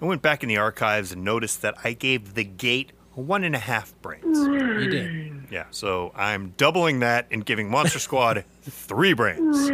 [0.00, 3.54] I went back in the archives and noticed that I gave The Gate one and
[3.54, 4.38] a half brains.
[4.38, 5.32] You did.
[5.50, 9.70] Yeah, so I'm doubling that and giving Monster Squad three brains.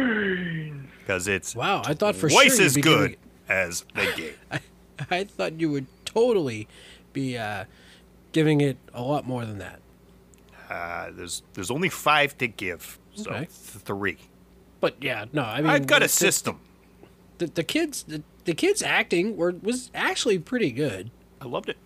[0.99, 3.17] Because it's Wow, I thought for twice sure as good giving-
[3.49, 4.35] as The Gate.
[5.11, 6.67] I thought you would totally
[7.13, 7.65] be uh,
[8.31, 9.79] giving it a lot more than that.
[10.69, 13.47] Uh, there's there's only five to give, so Okay.
[13.49, 14.17] three.
[14.79, 16.59] But yeah, no, I mean, I've got a system.
[17.37, 21.09] The, the kids, the, the kids acting were was actually pretty good.
[21.41, 21.77] I loved it.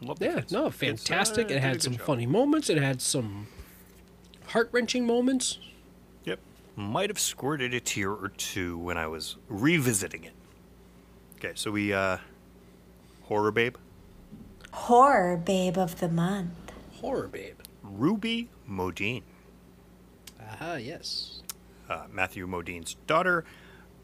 [0.00, 0.52] Loved the Yeah, kids.
[0.52, 0.74] no, Kids,
[1.04, 1.50] uh, fantastic.
[1.50, 2.02] it had some job.
[2.06, 2.68] funny moments.
[2.68, 3.46] It had some
[4.48, 5.58] heart wrenching moments.
[6.24, 6.38] Yep.
[6.76, 10.32] Might have squirted a tear or two when I was revisiting it.
[11.38, 12.18] Okay, so we uh
[13.24, 13.76] horror babe.
[14.72, 16.50] Horror babe of the month.
[17.00, 17.58] Horror babe.
[17.90, 19.22] Ruby Modine.
[20.60, 21.42] Ah, yes.
[21.88, 23.44] uh, Matthew Modine's daughter.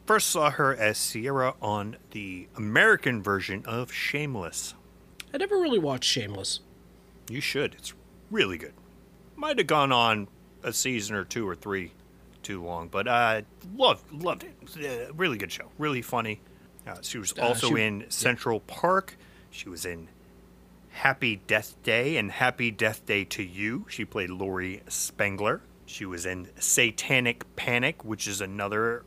[0.06, 4.74] First saw her as Sierra on the American version of Shameless.
[5.32, 6.60] I never really watched Shameless.
[7.30, 7.74] You should.
[7.74, 7.94] It's
[8.30, 8.74] really good.
[9.36, 10.28] Might have gone on
[10.62, 11.92] a season or two or three
[12.42, 13.44] too long, but I
[13.76, 14.54] loved loved it.
[14.76, 15.70] It really good show.
[15.78, 16.40] Really funny.
[16.86, 19.16] Uh, she was Uh, also she- in Central Park.
[19.50, 20.08] She was in
[20.92, 23.88] Happy Death Day and Happy Death Day 2U.
[23.88, 25.62] She played Lori Spengler.
[25.86, 29.04] She was in Satanic Panic, which is another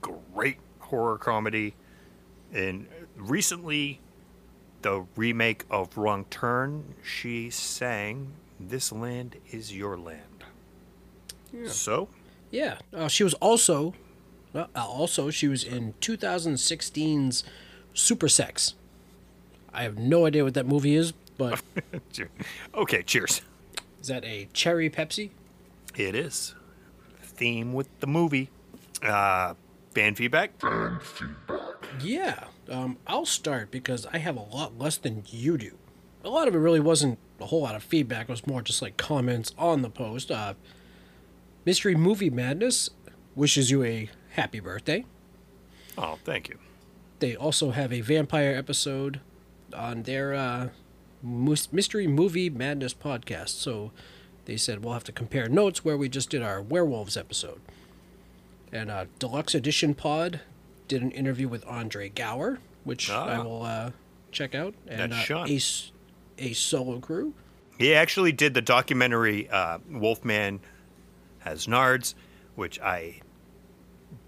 [0.00, 1.74] great horror comedy.
[2.52, 4.00] And recently,
[4.82, 10.44] the remake of Wrong Turn, she sang This Land is Your Land.
[11.66, 12.08] So,
[12.50, 12.78] Yeah.
[12.92, 13.94] Uh, she was also,
[14.54, 17.44] uh, also she was in 2016's
[17.94, 18.74] Super Sex.
[19.76, 21.60] I have no idea what that movie is, but
[22.74, 23.42] okay, cheers.
[24.00, 25.30] is that a cherry Pepsi?
[25.94, 26.54] It is.
[27.22, 28.48] Theme with the movie.
[29.02, 29.54] Uh,
[29.94, 30.58] fan feedback?
[30.60, 31.86] Fan feedback.
[32.00, 35.76] Yeah, um, I'll start because I have a lot less than you do.
[36.24, 38.28] A lot of it really wasn't a whole lot of feedback.
[38.28, 40.30] It was more just like comments on the post.
[40.30, 40.54] Uh,
[41.66, 42.90] Mystery Movie Madness
[43.34, 45.04] wishes you a happy birthday.
[45.98, 46.58] Oh, thank you.
[47.18, 49.20] They also have a vampire episode
[49.76, 50.68] on their uh,
[51.22, 53.50] Mystery Movie Madness podcast.
[53.50, 53.92] So
[54.46, 57.60] they said we'll have to compare notes where we just did our werewolves episode.
[58.72, 60.40] And uh, Deluxe Edition Pod
[60.88, 63.42] did an interview with Andre Gower, which I Ah.
[63.42, 63.90] will uh,
[64.32, 64.74] check out.
[64.86, 65.48] And That's uh, Sean.
[65.50, 65.92] a, s-
[66.38, 67.34] a solo crew.
[67.78, 70.60] He actually did the documentary uh, Wolfman
[71.40, 72.14] Has Nards,
[72.54, 73.20] which I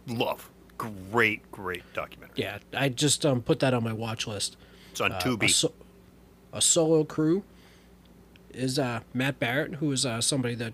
[0.06, 0.50] love.
[0.76, 2.34] Great, great documentary.
[2.36, 4.56] Yeah, I just um, put that on my watch list.
[4.98, 5.44] It's on Uh, Tubi.
[5.44, 5.72] A, so-
[6.52, 7.44] a solo crew
[8.52, 10.72] is uh, Matt Barrett, who is uh, somebody that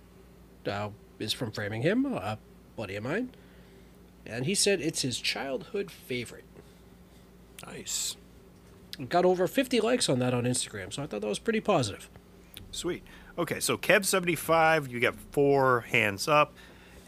[0.67, 2.39] uh, is from Framingham, a
[2.77, 3.31] buddy of mine.
[4.25, 6.45] And he said it's his childhood favorite.
[7.67, 8.17] nice.
[9.09, 12.09] Got over 50 likes on that on Instagram, so I thought that was pretty positive.
[12.71, 13.03] Sweet.
[13.37, 16.55] Okay, so Kev75, you got four hands up.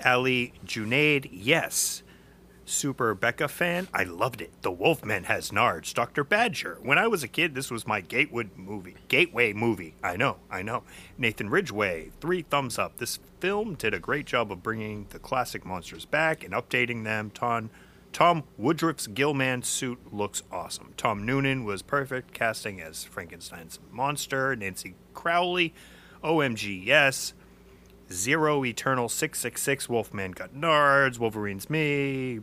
[0.05, 2.03] Ali Junaid, yes.
[2.69, 4.51] Super Becca fan, I loved it.
[4.63, 5.95] The Wolfman has nards.
[5.95, 6.25] Dr.
[6.25, 6.79] Badger.
[6.83, 8.97] When I was a kid, this was my gateway movie.
[9.07, 9.95] Gateway movie.
[10.03, 10.83] I know, I know.
[11.17, 12.97] Nathan Ridgway, three thumbs up.
[12.97, 17.31] This film did a great job of bringing the classic monsters back and updating them.
[17.31, 17.71] Ton.
[18.13, 20.93] Tom Woodruff's Gill-man suit looks awesome.
[20.97, 24.57] Tom Noonan was perfect casting as Frankenstein's monster.
[24.57, 25.73] Nancy Crowley,
[26.25, 27.33] OMG, yes.
[28.11, 31.19] Zero Eternal 666 Wolfman got nards.
[31.21, 32.41] Wolverine's me.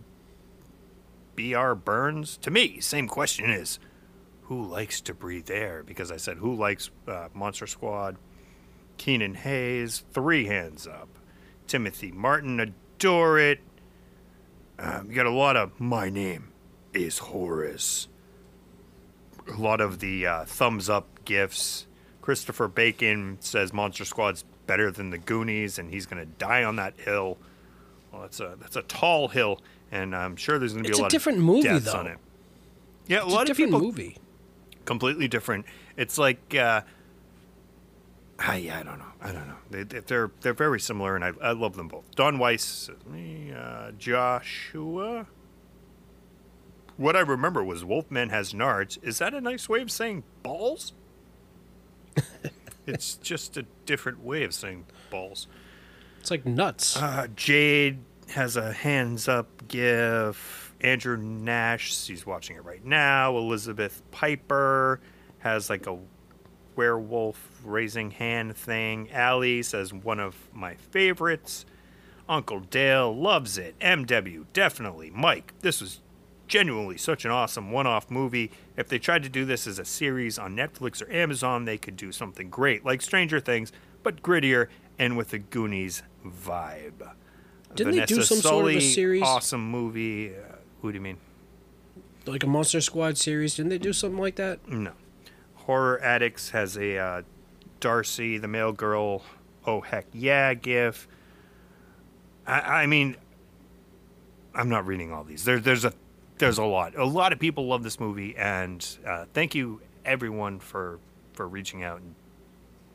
[1.36, 2.38] BR Burns.
[2.38, 3.80] To me, same question is
[4.44, 5.84] who likes to breathe air?
[5.86, 8.18] Because I said who likes uh, Monster Squad.
[8.98, 11.10] Keenan Hayes, three hands up.
[11.68, 13.60] Timothy Martin, adore it.
[14.78, 16.52] Um, you got a lot of my name
[16.94, 18.08] is Horace.
[19.48, 21.88] A lot of the uh, thumbs up gifts.
[22.22, 26.78] Christopher Bacon says Monster Squad's better than the Goonies, and he's going to die on
[26.78, 27.38] that hill.
[28.12, 29.60] Well, that's a that's a tall hill,
[29.94, 32.00] and I'm sure there's going to be It's a lot different of movie, deaths though.
[32.00, 32.18] on it.
[33.08, 34.18] Yeah, a It's lot a of different people movie.
[34.86, 35.66] completely different.
[35.98, 36.82] It's like, uh,
[38.40, 39.06] I, yeah, I don't know.
[39.22, 39.56] I don't know.
[39.70, 42.14] They, they- they're they're very similar, and I, I love them both.
[42.16, 45.28] Don Weiss, uh, Joshua.
[46.98, 48.98] What I remember was Wolfman has nards.
[49.04, 50.94] Is that a nice way of saying balls?
[52.86, 55.48] it's just a different way of saying balls.
[56.20, 56.96] It's like nuts.
[56.96, 60.74] Uh, Jade has a hands up gif.
[60.82, 63.38] Andrew Nash, he's watching it right now.
[63.38, 65.00] Elizabeth Piper
[65.40, 65.98] has like a
[66.76, 69.10] werewolf raising hand thing.
[69.12, 71.66] Allie says one of my favorites.
[72.28, 73.78] Uncle Dale loves it.
[73.80, 75.12] MW, definitely.
[75.12, 76.02] Mike, this was
[76.48, 78.52] genuinely such an awesome one off movie.
[78.78, 81.96] If they tried to do this as a series on Netflix or Amazon, they could
[81.96, 83.72] do something great, like Stranger Things,
[84.04, 84.68] but grittier
[85.00, 87.14] and with a Goonies vibe.
[87.76, 89.24] Didn't they do Vanessa some sort of a series?
[89.24, 90.30] Awesome movie.
[90.36, 91.18] Uh, who do you mean?
[92.26, 93.56] like a Monster Squad series.
[93.56, 94.68] Didn't they do something like that?
[94.68, 94.92] No.
[95.56, 97.22] Horror Addicts has a uh,
[97.80, 99.24] Darcy, the Mail Girl,
[99.66, 101.08] oh heck yeah gif.
[102.46, 103.16] I, I mean,
[104.54, 105.46] I'm not reading all these.
[105.46, 105.94] There, there's a
[106.38, 106.98] there's a lot.
[106.98, 111.00] A lot of people love this movie, and uh, thank you everyone for
[111.34, 112.02] for reaching out.
[112.02, 112.16] And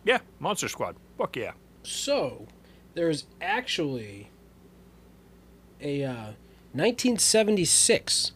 [0.05, 0.97] yeah, Monster Squad.
[1.17, 1.53] Fuck yeah.
[1.83, 2.47] So,
[2.95, 4.31] there's actually
[5.81, 6.33] a uh,
[6.73, 8.33] 1976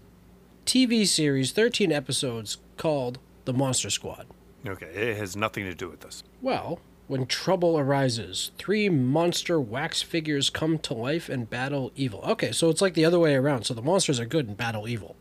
[0.67, 4.27] TV series, 13 episodes, called The Monster Squad.
[4.67, 6.23] Okay, it has nothing to do with this.
[6.41, 6.79] Well,
[7.09, 12.21] when trouble arises, three monster wax figures come to life and battle evil.
[12.23, 13.65] Okay, so it's like the other way around.
[13.65, 15.17] So the monsters are good and battle evil.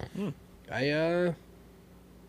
[0.72, 1.34] I uh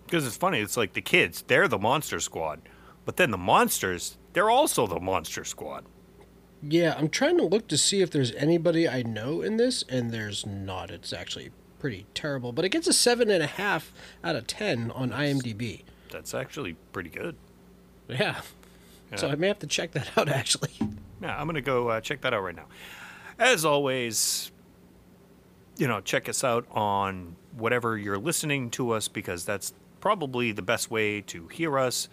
[0.07, 2.61] Because it's funny, it's like the kids, they're the Monster Squad,
[3.05, 5.84] but then the monsters, they're also the Monster Squad.
[6.63, 10.11] Yeah, I'm trying to look to see if there's anybody I know in this, and
[10.11, 10.91] there's not.
[10.91, 12.53] It's actually pretty terrible.
[12.53, 13.93] But it gets a seven and a half
[14.23, 15.83] out of ten on IMDb.
[16.11, 17.37] That's actually pretty good.
[18.09, 18.41] Yeah.
[19.17, 20.71] So I may have to check that out actually.
[21.21, 22.67] Yeah, I'm gonna go uh, check that out right now.
[23.39, 24.51] As always,
[25.77, 30.63] you know, check us out on whatever you're listening to us because that's probably the
[30.63, 32.09] best way to hear us.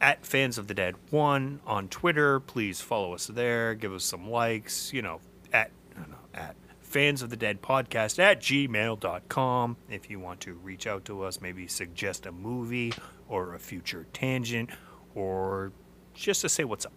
[0.00, 3.74] At Fans of the Dead One on Twitter, please follow us there.
[3.74, 4.92] Give us some likes.
[4.92, 5.20] You know,
[5.52, 9.76] at know, at Fans of the Dead Podcast at gmail.com.
[9.90, 12.92] If you want to reach out to us, maybe suggest a movie
[13.28, 14.70] or a future tangent,
[15.14, 15.72] or
[16.14, 16.92] just to say what's up.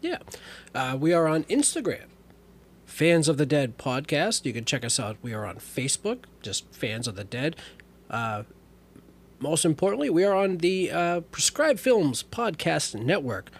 [0.00, 0.18] Yeah.
[0.74, 2.04] Uh, we are on Instagram.
[2.84, 4.44] Fans of the Dead podcast.
[4.44, 5.16] You can check us out.
[5.22, 7.56] We are on Facebook, just Fans of the Dead.
[8.10, 8.44] Uh,
[9.40, 13.50] most importantly, we are on the uh, Prescribed Films podcast network,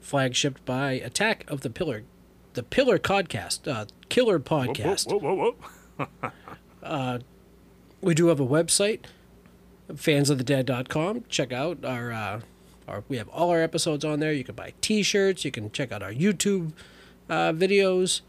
[0.00, 2.02] flagshipped by Attack of the Pillar,
[2.54, 5.08] the Pillar Podcast, uh, Killer Podcast.
[5.10, 5.56] Whoa, whoa,
[6.02, 6.08] whoa,
[6.82, 7.18] whoa.
[8.00, 9.00] We do have a website,
[9.92, 11.24] fansofthedead.com.
[11.28, 12.40] Check out our, uh,
[12.86, 14.32] our we have all our episodes on there.
[14.32, 15.44] You can buy T-shirts.
[15.44, 16.72] You can check out our YouTube
[17.28, 18.20] uh, videos.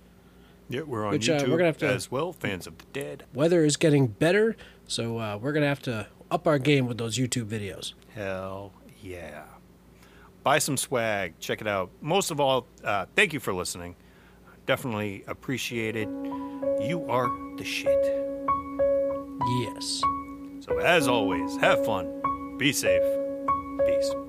[0.68, 2.34] Yeah, we're on Which, uh, YouTube we're gonna have to- as well.
[2.34, 3.26] Fans of the Dead.
[3.34, 4.56] Weather is getting better,
[4.88, 7.94] so uh, we're gonna have to up our game with those YouTube videos.
[8.16, 8.72] Hell
[9.02, 9.44] yeah.
[10.44, 11.34] Buy some swag.
[11.40, 11.90] Check it out.
[12.02, 13.96] Most of all, uh, thank you for listening.
[14.66, 16.08] Definitely appreciate it.
[16.82, 17.90] You are the shit.
[19.62, 20.02] Yes.
[20.62, 22.58] So, as always, have fun.
[22.58, 23.02] Be safe.
[23.86, 24.29] Peace.